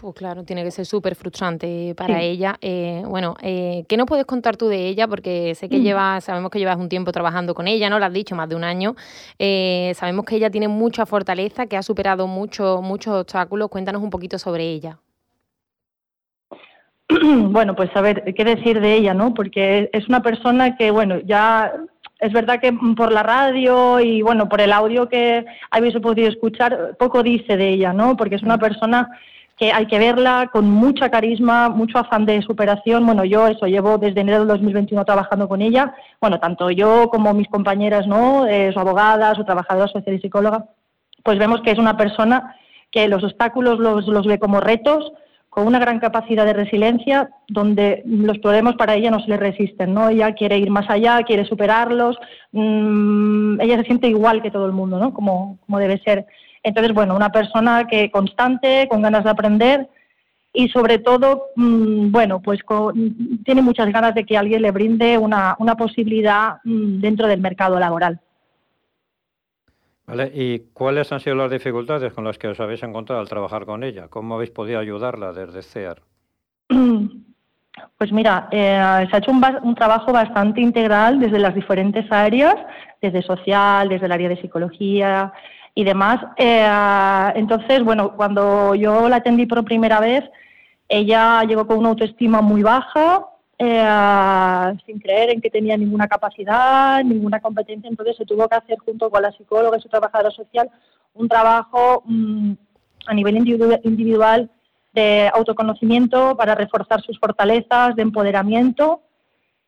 Pues 0.00 0.14
claro, 0.14 0.44
tiene 0.44 0.64
que 0.64 0.70
ser 0.70 0.86
súper 0.86 1.14
frustrante 1.14 1.94
para 1.94 2.22
ella. 2.22 2.56
Eh, 2.62 3.02
bueno, 3.06 3.36
eh, 3.42 3.84
¿qué 3.86 3.98
nos 3.98 4.06
puedes 4.06 4.24
contar 4.24 4.56
tú 4.56 4.66
de 4.68 4.88
ella? 4.88 5.06
Porque 5.06 5.54
sé 5.54 5.68
que 5.68 5.76
mm. 5.76 5.82
llevas, 5.82 6.24
sabemos 6.24 6.50
que 6.50 6.58
llevas 6.58 6.78
un 6.78 6.88
tiempo 6.88 7.12
trabajando 7.12 7.54
con 7.54 7.68
ella, 7.68 7.90
¿no? 7.90 7.98
Lo 7.98 8.06
has 8.06 8.12
dicho, 8.14 8.34
más 8.34 8.48
de 8.48 8.56
un 8.56 8.64
año. 8.64 8.94
Eh, 9.38 9.92
sabemos 9.94 10.24
que 10.24 10.36
ella 10.36 10.48
tiene 10.48 10.68
mucha 10.68 11.04
fortaleza, 11.04 11.66
que 11.66 11.76
ha 11.76 11.82
superado 11.82 12.26
mucho, 12.26 12.80
muchos 12.80 13.12
obstáculos. 13.12 13.68
Cuéntanos 13.68 14.02
un 14.02 14.08
poquito 14.08 14.38
sobre 14.38 14.64
ella. 14.70 14.98
Bueno, 17.10 17.76
pues 17.76 17.90
a 17.94 18.00
ver, 18.00 18.32
¿qué 18.34 18.44
decir 18.44 18.80
de 18.80 18.94
ella, 18.94 19.12
no? 19.12 19.34
Porque 19.34 19.90
es 19.92 20.08
una 20.08 20.22
persona 20.22 20.78
que, 20.78 20.90
bueno, 20.90 21.18
ya 21.26 21.74
es 22.20 22.32
verdad 22.32 22.58
que 22.58 22.72
por 22.96 23.12
la 23.12 23.22
radio 23.22 24.00
y, 24.00 24.22
bueno, 24.22 24.48
por 24.48 24.62
el 24.62 24.72
audio 24.72 25.10
que 25.10 25.44
habéis 25.70 25.94
podido 25.96 26.28
escuchar, 26.28 26.96
poco 26.98 27.22
dice 27.22 27.58
de 27.58 27.68
ella, 27.68 27.92
¿no? 27.92 28.16
Porque 28.16 28.36
es 28.36 28.42
una 28.42 28.56
persona 28.56 29.10
que 29.60 29.72
hay 29.72 29.86
que 29.86 29.98
verla 29.98 30.48
con 30.50 30.70
mucha 30.70 31.10
carisma, 31.10 31.68
mucho 31.68 31.98
afán 31.98 32.24
de 32.24 32.40
superación. 32.40 33.04
Bueno, 33.04 33.26
yo 33.26 33.46
eso 33.46 33.66
llevo 33.66 33.98
desde 33.98 34.22
enero 34.22 34.38
del 34.38 34.48
2021 34.48 35.04
trabajando 35.04 35.50
con 35.50 35.60
ella. 35.60 35.94
Bueno, 36.18 36.40
tanto 36.40 36.70
yo 36.70 37.10
como 37.10 37.34
mis 37.34 37.46
compañeras, 37.46 38.06
¿no? 38.06 38.46
Eh, 38.46 38.72
su 38.72 38.80
abogada, 38.80 39.34
su 39.34 39.44
trabajadora 39.44 39.86
social 39.88 40.16
y 40.16 40.20
psicóloga, 40.20 40.64
pues 41.22 41.38
vemos 41.38 41.60
que 41.60 41.72
es 41.72 41.78
una 41.78 41.98
persona 41.98 42.56
que 42.90 43.06
los 43.06 43.22
obstáculos 43.22 43.78
los, 43.78 44.06
los 44.06 44.26
ve 44.26 44.38
como 44.38 44.60
retos, 44.60 45.12
con 45.50 45.66
una 45.66 45.78
gran 45.78 46.00
capacidad 46.00 46.46
de 46.46 46.54
resiliencia, 46.54 47.28
donde 47.46 48.02
los 48.06 48.38
problemas 48.38 48.76
para 48.76 48.94
ella 48.94 49.10
no 49.10 49.20
se 49.20 49.28
le 49.28 49.36
resisten, 49.36 49.92
¿no? 49.92 50.08
Ella 50.08 50.32
quiere 50.32 50.56
ir 50.56 50.70
más 50.70 50.88
allá, 50.88 51.22
quiere 51.22 51.44
superarlos, 51.44 52.16
mm, 52.52 53.60
ella 53.60 53.76
se 53.76 53.84
siente 53.84 54.08
igual 54.08 54.40
que 54.40 54.50
todo 54.50 54.64
el 54.64 54.72
mundo, 54.72 54.98
¿no? 54.98 55.12
Como, 55.12 55.58
como 55.66 55.78
debe 55.78 55.98
ser. 55.98 56.24
Entonces, 56.62 56.92
bueno, 56.92 57.16
una 57.16 57.30
persona 57.30 57.86
que 57.86 58.10
constante, 58.10 58.86
con 58.88 59.02
ganas 59.02 59.24
de 59.24 59.30
aprender 59.30 59.88
y 60.52 60.68
sobre 60.68 60.98
todo, 60.98 61.46
mm, 61.56 62.10
bueno, 62.10 62.40
pues 62.40 62.60
tiene 63.44 63.62
muchas 63.62 63.92
ganas 63.92 64.14
de 64.14 64.24
que 64.24 64.36
alguien 64.36 64.62
le 64.62 64.72
brinde 64.72 65.16
una, 65.16 65.56
una 65.58 65.76
posibilidad 65.76 66.58
mm, 66.64 67.00
dentro 67.00 67.28
del 67.28 67.40
mercado 67.40 67.78
laboral. 67.78 68.20
Vale, 70.06 70.32
¿y 70.34 70.58
cuáles 70.72 71.12
han 71.12 71.20
sido 71.20 71.36
las 71.36 71.52
dificultades 71.52 72.12
con 72.12 72.24
las 72.24 72.36
que 72.36 72.48
os 72.48 72.58
habéis 72.58 72.82
encontrado 72.82 73.20
al 73.20 73.28
trabajar 73.28 73.64
con 73.64 73.84
ella? 73.84 74.08
¿Cómo 74.08 74.34
habéis 74.34 74.50
podido 74.50 74.80
ayudarla 74.80 75.32
desde 75.32 75.62
CEAR? 75.62 76.02
Pues 77.96 78.12
mira, 78.12 78.48
eh, 78.50 79.06
se 79.08 79.16
ha 79.16 79.18
hecho 79.18 79.30
un, 79.30 79.42
un, 79.62 79.74
trabajo 79.74 80.12
bastante 80.12 80.60
integral 80.60 81.18
desde 81.18 81.38
las 81.38 81.54
diferentes 81.54 82.10
áreas, 82.10 82.56
desde 83.00 83.22
social, 83.22 83.88
desde 83.88 84.06
el 84.06 84.12
área 84.12 84.28
de 84.28 84.40
psicología, 84.40 85.32
y 85.74 85.84
demás. 85.84 86.20
Eh, 86.36 87.32
entonces, 87.34 87.82
bueno, 87.82 88.16
cuando 88.16 88.74
yo 88.74 89.08
la 89.08 89.16
atendí 89.16 89.46
por 89.46 89.64
primera 89.64 90.00
vez, 90.00 90.24
ella 90.88 91.42
llegó 91.44 91.66
con 91.66 91.78
una 91.78 91.90
autoestima 91.90 92.40
muy 92.40 92.62
baja, 92.62 93.26
eh, 93.58 94.78
sin 94.86 94.98
creer 94.98 95.30
en 95.30 95.40
que 95.40 95.50
tenía 95.50 95.76
ninguna 95.76 96.08
capacidad, 96.08 97.04
ninguna 97.04 97.40
competencia, 97.40 97.88
entonces 97.88 98.16
se 98.16 98.24
tuvo 98.24 98.48
que 98.48 98.56
hacer 98.56 98.78
junto 98.78 99.10
con 99.10 99.22
la 99.22 99.32
psicóloga 99.32 99.78
y 99.78 99.82
su 99.82 99.88
trabajadora 99.88 100.30
social 100.30 100.70
un 101.12 101.28
trabajo 101.28 102.02
mm, 102.06 102.52
a 103.06 103.14
nivel 103.14 103.36
individual 103.36 104.50
de 104.92 105.30
autoconocimiento 105.34 106.36
para 106.36 106.54
reforzar 106.54 107.02
sus 107.02 107.18
fortalezas, 107.18 107.94
de 107.96 108.02
empoderamiento 108.02 109.02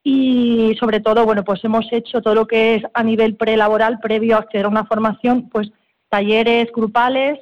y 0.03 0.75
sobre 0.81 1.01
todo, 1.01 1.25
bueno, 1.25 1.45
pues 1.45 1.63
hemos 1.65 1.87
hecho 1.93 2.21
todo 2.23 2.35
lo 2.35 2.47
que 2.47 2.77
es 2.77 2.83
a 2.93 3.05
nivel 3.05 3.37
prelaboral, 3.37 4.01
previo 4.01 4.37
a 4.37 4.41
acceder 4.41 4.67
a 4.67 4.71
una 4.71 4.85
formación, 4.85 5.49
pues 5.49 5.71
talleres 6.13 6.71
grupales 6.73 7.39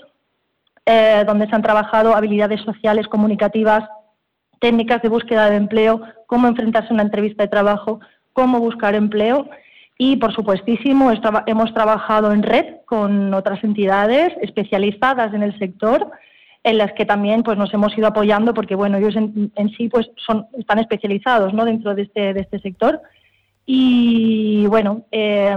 eh, 0.87 1.25
donde 1.27 1.49
se 1.49 1.57
han 1.57 1.63
trabajado 1.63 2.15
habilidades 2.15 2.61
sociales, 2.61 3.09
comunicativas, 3.09 3.83
técnicas 4.61 5.03
de 5.03 5.09
búsqueda 5.09 5.51
de 5.51 5.57
empleo, 5.57 6.01
cómo 6.27 6.47
enfrentarse 6.47 6.91
a 6.91 6.95
una 6.95 7.03
entrevista 7.03 7.43
de 7.43 7.49
trabajo, 7.49 7.99
cómo 8.33 8.61
buscar 8.61 8.95
empleo. 8.95 9.51
Y, 9.99 10.17
por 10.17 10.33
supuestísimo, 10.33 11.13
hemos 11.47 11.75
trabajado 11.75 12.33
en 12.33 12.45
red 12.45 12.77
con 12.87 13.35
otras 13.35 13.63
entidades 13.65 14.33
especializadas 14.41 15.35
en 15.35 15.43
el 15.43 15.59
sector, 15.59 16.09
en 16.63 16.79
las 16.79 16.93
que 16.93 17.05
también 17.05 17.43
pues, 17.43 17.59
nos 17.59 17.75
hemos 17.75 17.97
ido 17.99 18.07
apoyando, 18.07 18.55
porque 18.55 18.77
bueno, 18.77 18.99
ellos 18.99 19.17
en, 19.17 19.69
sí 19.77 19.89
pues, 19.89 20.11
son, 20.25 20.47
están 20.57 20.79
especializados 20.79 21.53
¿no? 21.53 21.65
dentro 21.65 21.95
de 21.97 22.03
este, 22.03 22.35
de 22.35 22.41
este 22.41 22.61
sector. 22.61 23.01
Y 23.67 24.67
bueno, 24.69 25.03
eh, 25.11 25.57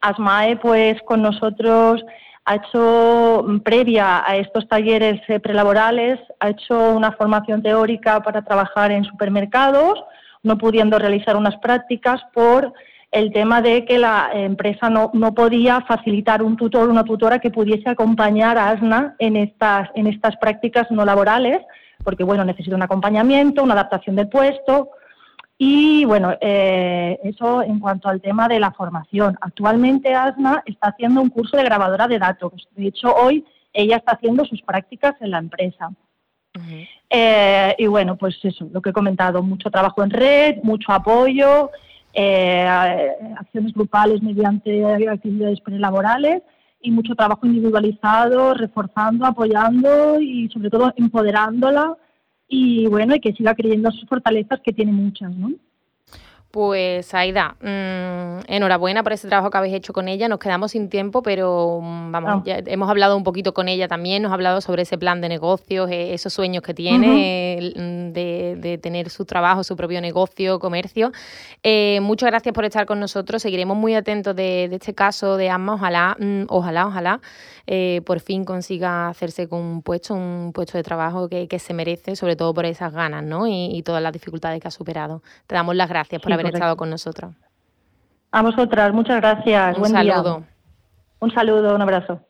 ASMAE, 0.00 0.56
pues 0.56 1.00
con 1.02 1.22
nosotros 1.22 2.04
ha 2.44 2.56
hecho, 2.56 3.44
mm, 3.46 3.58
previa 3.60 4.22
a 4.24 4.36
estos 4.36 4.68
talleres 4.68 5.20
eh, 5.28 5.40
prelaborales, 5.40 6.18
ha 6.40 6.50
hecho 6.50 6.94
una 6.94 7.12
formación 7.12 7.62
teórica 7.62 8.22
para 8.22 8.42
trabajar 8.42 8.92
en 8.92 9.04
supermercados, 9.04 10.02
no 10.42 10.56
pudiendo 10.56 10.98
realizar 10.98 11.36
unas 11.36 11.56
prácticas 11.56 12.22
por 12.32 12.72
el 13.10 13.32
tema 13.32 13.62
de 13.62 13.84
que 13.84 13.98
la 13.98 14.30
empresa 14.32 14.90
no, 14.90 15.10
no 15.12 15.34
podía 15.34 15.80
facilitar 15.82 16.42
un 16.42 16.56
tutor 16.56 16.88
o 16.88 16.92
una 16.92 17.04
tutora 17.04 17.38
que 17.38 17.50
pudiese 17.50 17.88
acompañar 17.88 18.58
a 18.58 18.70
ASNA 18.70 19.16
en 19.18 19.36
estas, 19.36 19.88
en 19.94 20.06
estas 20.06 20.36
prácticas 20.36 20.90
no 20.90 21.04
laborales, 21.04 21.60
porque 22.04 22.24
bueno, 22.24 22.44
necesita 22.44 22.76
un 22.76 22.82
acompañamiento, 22.82 23.62
una 23.62 23.74
adaptación 23.74 24.16
del 24.16 24.28
puesto, 24.28 24.90
y 25.58 26.04
bueno, 26.04 26.34
eh, 26.40 27.18
eso 27.24 27.62
en 27.62 27.80
cuanto 27.80 28.08
al 28.08 28.20
tema 28.20 28.46
de 28.46 28.60
la 28.60 28.72
formación. 28.72 29.38
Actualmente 29.40 30.14
ASMA 30.14 30.62
está 30.66 30.88
haciendo 30.88 31.22
un 31.22 31.30
curso 31.30 31.56
de 31.56 31.64
grabadora 31.64 32.06
de 32.06 32.18
datos. 32.18 32.68
De 32.72 32.88
hecho, 32.88 33.14
hoy 33.14 33.44
ella 33.72 33.96
está 33.96 34.12
haciendo 34.12 34.44
sus 34.44 34.60
prácticas 34.62 35.14
en 35.20 35.30
la 35.30 35.38
empresa. 35.38 35.90
Eh, 37.10 37.74
y 37.78 37.86
bueno, 37.86 38.16
pues 38.16 38.38
eso, 38.42 38.68
lo 38.72 38.80
que 38.80 38.90
he 38.90 38.94
comentado, 38.94 39.42
mucho 39.42 39.70
trabajo 39.70 40.02
en 40.02 40.10
red, 40.10 40.56
mucho 40.62 40.92
apoyo, 40.92 41.70
eh, 42.12 42.66
acciones 43.38 43.72
grupales 43.74 44.22
mediante 44.22 45.06
actividades 45.06 45.60
prelaborales 45.60 46.42
y 46.80 46.90
mucho 46.90 47.14
trabajo 47.14 47.46
individualizado, 47.46 48.54
reforzando, 48.54 49.26
apoyando 49.26 50.20
y 50.20 50.48
sobre 50.50 50.70
todo 50.70 50.92
empoderándola 50.96 51.96
y 52.48 52.86
bueno, 52.86 53.14
y 53.14 53.20
que 53.20 53.32
siga 53.32 53.54
creyendo 53.54 53.90
sus 53.90 54.08
fortalezas, 54.08 54.60
que 54.62 54.72
tiene 54.72 54.92
muchas, 54.92 55.34
¿no? 55.34 55.52
Pues 56.50 57.12
Aida, 57.12 57.56
mmm, 57.60 58.40
enhorabuena 58.48 59.02
por 59.02 59.12
ese 59.12 59.28
trabajo 59.28 59.50
que 59.50 59.58
habéis 59.58 59.74
hecho 59.74 59.92
con 59.92 60.08
ella. 60.08 60.28
Nos 60.28 60.38
quedamos 60.38 60.72
sin 60.72 60.88
tiempo, 60.88 61.22
pero 61.22 61.80
mm, 61.82 62.12
vamos, 62.12 62.44
ya 62.44 62.62
hemos 62.64 62.88
hablado 62.88 63.16
un 63.16 63.24
poquito 63.24 63.52
con 63.52 63.68
ella 63.68 63.88
también, 63.88 64.22
nos 64.22 64.30
ha 64.30 64.34
hablado 64.34 64.60
sobre 64.60 64.82
ese 64.82 64.96
plan 64.96 65.20
de 65.20 65.28
negocios, 65.28 65.90
eh, 65.90 66.14
esos 66.14 66.32
sueños 66.32 66.62
que 66.62 66.72
tiene 66.72 67.72
mm, 67.76 68.12
de, 68.12 68.78
tener 68.82 69.10
su 69.10 69.24
trabajo, 69.24 69.64
su 69.64 69.76
propio 69.76 70.00
negocio, 70.00 70.58
comercio. 70.58 71.12
Eh, 71.62 71.98
muchas 72.00 72.30
gracias 72.30 72.54
por 72.54 72.64
estar 72.64 72.86
con 72.86 73.00
nosotros. 73.00 73.42
Seguiremos 73.42 73.76
muy 73.76 73.94
atentos 73.94 74.34
de, 74.34 74.64
este 74.64 74.94
caso 74.94 75.36
de 75.36 75.50
Asma. 75.50 75.74
Ojalá, 75.74 76.16
mm, 76.18 76.44
ojalá, 76.48 76.86
ojalá 76.86 77.20
eh, 77.66 78.00
por 78.06 78.20
fin 78.20 78.44
consiga 78.44 79.08
hacerse 79.08 79.48
con 79.48 79.60
un 79.60 79.82
puesto, 79.82 80.14
un 80.14 80.52
puesto 80.54 80.78
de 80.78 80.84
trabajo 80.84 81.28
que, 81.28 81.58
se 81.58 81.74
merece, 81.74 82.14
sobre 82.14 82.36
todo 82.36 82.54
por 82.54 82.64
esas 82.64 82.92
ganas, 82.92 83.24
¿no? 83.24 83.46
Y, 83.48 83.82
todas 83.82 84.02
las 84.02 84.12
dificultades 84.12 84.60
que 84.60 84.68
ha 84.68 84.70
superado. 84.70 85.22
Te 85.46 85.54
damos 85.54 85.74
las 85.76 85.88
gracias 85.88 86.20
por 86.20 86.32
haber 86.40 86.54
estado 86.54 86.76
con 86.76 86.90
nosotros. 86.90 87.34
A 88.30 88.42
vosotras, 88.42 88.92
muchas 88.92 89.16
gracias. 89.20 89.78
Un 89.78 89.88
saludo. 89.88 90.44
Un 91.18 91.30
saludo, 91.32 91.74
un 91.74 91.82
abrazo. 91.82 92.20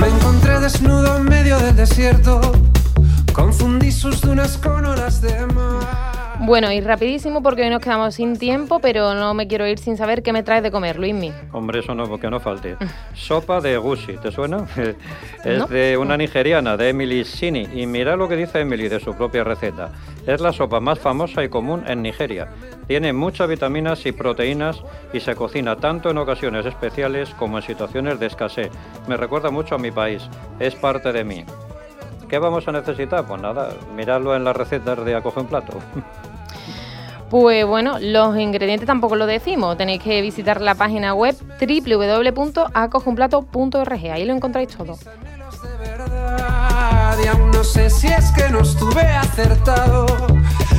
Me 0.00 0.08
encontré 0.08 0.60
desnudo 0.60 1.16
en 1.18 1.24
medio 1.24 1.58
del 1.58 1.76
desierto, 1.76 2.40
confundí 3.34 3.92
sus 3.92 4.20
dunas 4.22 4.56
con 4.56 4.86
olas 4.86 5.20
de 5.20 5.46
mar. 5.46 5.95
Bueno, 6.46 6.70
y 6.70 6.80
rapidísimo 6.80 7.42
porque 7.42 7.62
hoy 7.62 7.70
nos 7.70 7.80
quedamos 7.82 8.14
sin 8.14 8.38
tiempo, 8.38 8.78
pero 8.78 9.14
no 9.14 9.34
me 9.34 9.48
quiero 9.48 9.66
ir 9.66 9.80
sin 9.80 9.96
saber 9.96 10.22
qué 10.22 10.32
me 10.32 10.44
traes 10.44 10.62
de 10.62 10.70
comer, 10.70 10.96
Luismi. 10.96 11.32
Hombre, 11.50 11.80
eso 11.80 11.92
no, 11.92 12.04
porque 12.04 12.30
no 12.30 12.38
falte. 12.38 12.76
Sopa 13.14 13.60
de 13.60 13.76
gusi, 13.78 14.16
¿te 14.18 14.30
suena? 14.30 14.64
es 15.44 15.58
No. 15.58 15.66
de 15.66 15.96
una 15.96 16.16
nigeriana, 16.16 16.76
de 16.76 16.90
Emily 16.90 17.24
Sini. 17.24 17.66
Y 17.74 17.86
mira 17.86 18.14
lo 18.14 18.28
que 18.28 18.36
dice 18.36 18.60
Emily 18.60 18.86
de 18.88 19.00
su 19.00 19.12
propia 19.16 19.42
receta. 19.42 19.90
Es 20.24 20.40
la 20.40 20.52
sopa 20.52 20.78
más 20.78 21.00
famosa 21.00 21.42
y 21.42 21.48
común 21.48 21.82
en 21.88 22.00
Nigeria. 22.02 22.46
Tiene 22.86 23.12
muchas 23.12 23.48
vitaminas 23.48 24.06
y 24.06 24.12
proteínas 24.12 24.80
y 25.12 25.18
se 25.18 25.34
cocina 25.34 25.74
tanto 25.74 26.10
en 26.10 26.18
ocasiones 26.18 26.64
especiales 26.64 27.28
como 27.40 27.58
en 27.58 27.64
situaciones 27.64 28.20
de 28.20 28.26
escasez. 28.26 28.70
Me 29.08 29.16
recuerda 29.16 29.50
mucho 29.50 29.74
a 29.74 29.78
mi 29.78 29.90
país. 29.90 30.22
Es 30.60 30.76
parte 30.76 31.12
de 31.12 31.24
mí. 31.24 31.44
¿Qué 32.28 32.38
vamos 32.38 32.68
a 32.68 32.72
necesitar? 32.72 33.26
Pues 33.26 33.42
nada, 33.42 33.70
mirarlo 33.96 34.36
en 34.36 34.44
las 34.44 34.54
recetas 34.56 35.04
de 35.04 35.16
Acoge 35.16 35.40
un 35.40 35.46
Plato. 35.48 35.78
Pues 37.30 37.64
bueno, 37.66 37.98
los 38.00 38.36
ingredientes 38.38 38.86
tampoco 38.86 39.16
lo 39.16 39.26
decimos. 39.26 39.76
Tenéis 39.76 40.00
que 40.02 40.22
visitar 40.22 40.60
la 40.60 40.76
página 40.76 41.14
web 41.14 41.34
www.acojunplato.org. 41.60 44.12
Ahí 44.12 44.24
lo 44.24 44.32
encontráis 44.32 44.68
todo. 44.68 44.96
y 47.22 47.26
aún 47.26 47.50
no 47.50 47.64
sé 47.64 47.90
si 47.90 48.06
es 48.06 48.30
que 48.30 48.48
no 48.50 48.60
estuve 48.60 49.02
acertado 49.02 50.06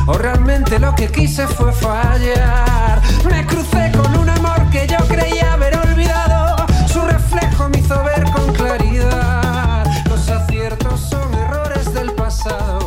o 0.08 0.14
realmente 0.14 0.80
lo 0.80 0.96
que 0.96 1.08
quise 1.08 1.46
fue 1.48 1.74
fallar. 1.74 3.02
Me 3.30 3.46
crucé 3.46 3.92
con 3.92 4.18
un 4.18 4.30
amor 4.30 4.70
que 4.72 4.88
yo 4.88 4.98
creía 5.08 5.52
haber 5.54 5.78
olvidado. 5.78 6.66
Su 6.88 7.02
reflejo 7.02 7.70
me 7.70 7.78
hizo 7.80 8.02
ver 8.04 8.24
con 8.32 8.54
claridad. 8.54 9.86
Los 10.08 10.30
aciertos 10.30 11.02
son 11.02 11.34
errores 11.34 11.94
del 11.94 12.14
pasado 12.14 12.87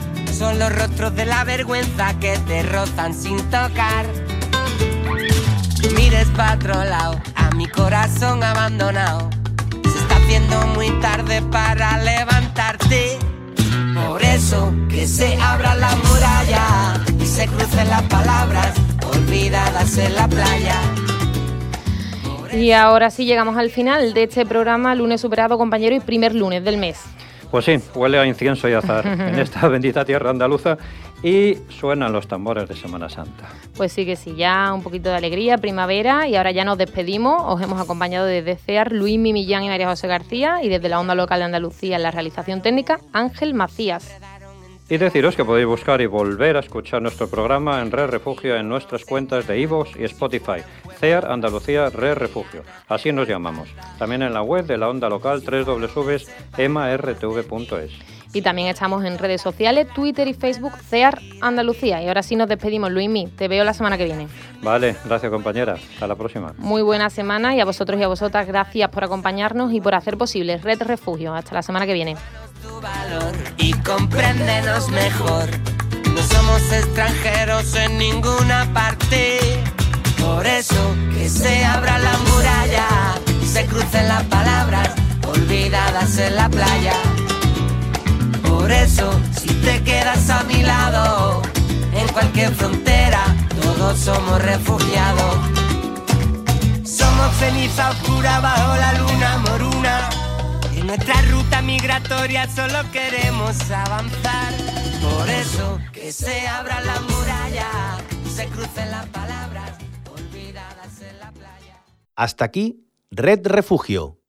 Son 0.41 0.57
los 0.57 0.75
rostros 0.75 1.15
de 1.15 1.27
la 1.27 1.43
vergüenza 1.43 2.17
que 2.19 2.35
te 2.47 2.63
rozan 2.63 3.13
sin 3.13 3.37
tocar. 3.51 4.07
Mires 5.95 6.27
para 6.35 6.55
otro 6.55 6.83
lado, 6.83 7.21
a 7.35 7.51
mi 7.51 7.67
corazón 7.67 8.43
abandonado. 8.43 9.29
Se 9.83 9.99
está 9.99 10.15
haciendo 10.15 10.59
muy 10.73 10.89
tarde 10.99 11.43
para 11.51 11.99
levantarte. 11.99 13.19
Por 13.93 14.23
eso 14.23 14.73
que 14.89 15.05
se 15.05 15.37
abra 15.39 15.75
la 15.75 15.95
muralla 15.95 16.99
y 17.21 17.25
se 17.27 17.45
crucen 17.45 17.87
las 17.87 18.01
palabras 18.01 18.73
olvidadas 19.13 19.95
en 19.99 20.15
la 20.15 20.27
playa. 20.27 20.81
Y 22.51 22.71
ahora 22.71 23.11
sí 23.11 23.25
llegamos 23.25 23.57
al 23.57 23.69
final 23.69 24.15
de 24.15 24.23
este 24.23 24.47
programa, 24.47 24.95
lunes 24.95 25.21
superado, 25.21 25.59
compañero, 25.59 25.95
y 25.95 25.99
primer 25.99 26.33
lunes 26.33 26.63
del 26.63 26.77
mes. 26.77 26.97
Pues 27.51 27.65
sí, 27.65 27.77
huele 27.93 28.17
a 28.17 28.25
incienso 28.25 28.69
y 28.69 28.73
azar 28.73 29.05
en 29.07 29.37
esta 29.37 29.67
bendita 29.67 30.05
tierra 30.05 30.29
andaluza 30.29 30.77
y 31.21 31.57
suenan 31.69 32.13
los 32.13 32.27
tambores 32.27 32.67
de 32.67 32.75
Semana 32.75 33.09
Santa. 33.09 33.49
Pues 33.75 33.91
sí 33.91 34.05
que 34.05 34.15
sí, 34.15 34.35
ya 34.35 34.73
un 34.73 34.81
poquito 34.81 35.09
de 35.09 35.15
alegría, 35.15 35.57
primavera, 35.57 36.27
y 36.27 36.35
ahora 36.35 36.51
ya 36.51 36.65
nos 36.65 36.77
despedimos. 36.77 37.43
Os 37.45 37.61
hemos 37.61 37.79
acompañado 37.79 38.25
desde 38.25 38.55
CEAR 38.55 38.91
Luis 38.91 39.19
Mimillán 39.19 39.63
y 39.63 39.69
María 39.69 39.87
José 39.87 40.07
García, 40.07 40.63
y 40.63 40.69
desde 40.69 40.89
la 40.89 40.99
Onda 40.99 41.13
Local 41.13 41.39
de 41.39 41.45
Andalucía 41.45 41.97
en 41.97 42.03
la 42.03 42.11
realización 42.11 42.61
técnica, 42.61 42.99
Ángel 43.13 43.53
Macías. 43.53 44.17
Y 44.91 44.97
deciros 44.97 45.37
que 45.37 45.45
podéis 45.45 45.67
buscar 45.67 46.01
y 46.01 46.05
volver 46.05 46.57
a 46.57 46.59
escuchar 46.59 47.01
nuestro 47.01 47.29
programa 47.29 47.81
en 47.81 47.91
Red 47.91 48.07
Refugio 48.07 48.57
en 48.57 48.67
nuestras 48.67 49.05
cuentas 49.05 49.47
de 49.47 49.57
iVoox 49.61 49.95
y 49.97 50.03
Spotify. 50.03 50.63
CEAR 50.99 51.31
Andalucía 51.31 51.89
Red 51.89 52.15
Refugio. 52.15 52.63
Así 52.89 53.13
nos 53.13 53.25
llamamos. 53.25 53.69
También 53.97 54.21
en 54.21 54.33
la 54.33 54.41
web 54.41 54.65
de 54.65 54.77
la 54.77 54.89
onda 54.89 55.07
local 55.07 55.41
www.emartv.es. 55.45 56.31
Y 58.33 58.41
también 58.41 58.67
estamos 58.67 59.05
en 59.05 59.17
redes 59.17 59.41
sociales, 59.41 59.87
Twitter 59.95 60.27
y 60.27 60.33
Facebook, 60.33 60.73
CEAR 60.89 61.19
Andalucía. 61.39 62.03
Y 62.03 62.09
ahora 62.09 62.21
sí 62.21 62.35
nos 62.35 62.49
despedimos, 62.49 62.91
Luismi. 62.91 63.27
Te 63.27 63.47
veo 63.47 63.63
la 63.63 63.73
semana 63.73 63.97
que 63.97 64.03
viene. 64.03 64.27
Vale, 64.61 64.97
gracias 65.05 65.31
compañera. 65.31 65.75
Hasta 65.75 66.05
la 66.05 66.15
próxima. 66.15 66.53
Muy 66.57 66.81
buena 66.81 67.09
semana 67.09 67.55
y 67.55 67.61
a 67.61 67.65
vosotros 67.65 67.97
y 67.97 68.03
a 68.03 68.09
vosotras 68.09 68.45
gracias 68.45 68.89
por 68.89 69.05
acompañarnos 69.05 69.71
y 69.71 69.79
por 69.79 69.95
hacer 69.95 70.17
posible 70.17 70.57
Red 70.57 70.81
Refugio. 70.81 71.33
Hasta 71.33 71.55
la 71.55 71.61
semana 71.61 71.85
que 71.85 71.93
viene. 71.93 72.17
Y 73.57 73.73
compréndenos 73.73 74.89
mejor. 74.89 75.49
No 76.13 76.21
somos 76.23 76.61
extranjeros 76.71 77.75
en 77.75 77.97
ninguna 77.97 78.67
parte. 78.73 79.39
Por 80.19 80.45
eso 80.45 80.95
que 81.13 81.29
se 81.29 81.65
abra 81.65 81.97
la 81.99 82.17
muralla 82.29 82.87
se 83.51 83.65
crucen 83.65 84.07
las 84.07 84.23
palabras 84.23 84.91
olvidadas 85.27 86.17
en 86.17 86.35
la 86.37 86.47
playa. 86.47 86.93
Por 88.47 88.71
eso, 88.71 89.11
si 89.37 89.47
te 89.55 89.83
quedas 89.83 90.29
a 90.29 90.43
mi 90.43 90.63
lado, 90.63 91.41
en 91.93 92.07
cualquier 92.13 92.53
frontera, 92.55 93.23
todos 93.61 93.99
somos 93.99 94.41
refugiados. 94.41 95.35
Somos 96.85 97.35
ceniza 97.39 97.89
oscura 97.89 98.39
bajo 98.39 98.75
la 98.77 98.93
luna 98.93 99.37
moruna. 99.39 100.20
Nuestra 100.85 101.21
ruta 101.31 101.61
migratoria 101.61 102.49
solo 102.49 102.79
queremos 102.91 103.69
avanzar. 103.69 104.53
Por 105.01 105.29
eso 105.29 105.79
que 105.93 106.11
se 106.11 106.47
abra 106.47 106.81
la 106.81 106.99
muralla 107.01 107.97
y 108.25 108.29
se 108.29 108.47
crucen 108.47 108.89
las 108.89 109.05
palabras 109.07 109.77
olvidadas 110.11 111.01
en 111.01 111.19
la 111.19 111.31
playa. 111.31 111.83
Hasta 112.15 112.45
aquí, 112.45 112.87
Red 113.11 113.45
Refugio, 113.45 114.19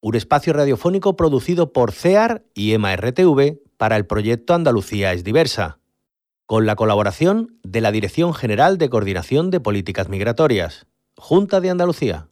un 0.00 0.14
espacio 0.14 0.52
radiofónico 0.54 1.14
producido 1.14 1.72
por 1.72 1.92
CEAR 1.92 2.44
y 2.54 2.72
EMA-RTV 2.72 3.58
para 3.76 3.96
el 3.96 4.06
proyecto 4.06 4.54
Andalucía 4.54 5.12
es 5.12 5.24
diversa, 5.24 5.78
con 6.46 6.64
la 6.64 6.74
colaboración 6.74 7.58
de 7.62 7.82
la 7.82 7.92
Dirección 7.92 8.32
General 8.32 8.78
de 8.78 8.88
Coordinación 8.88 9.50
de 9.50 9.60
Políticas 9.60 10.08
Migratorias, 10.08 10.86
Junta 11.16 11.60
de 11.60 11.70
Andalucía. 11.70 12.28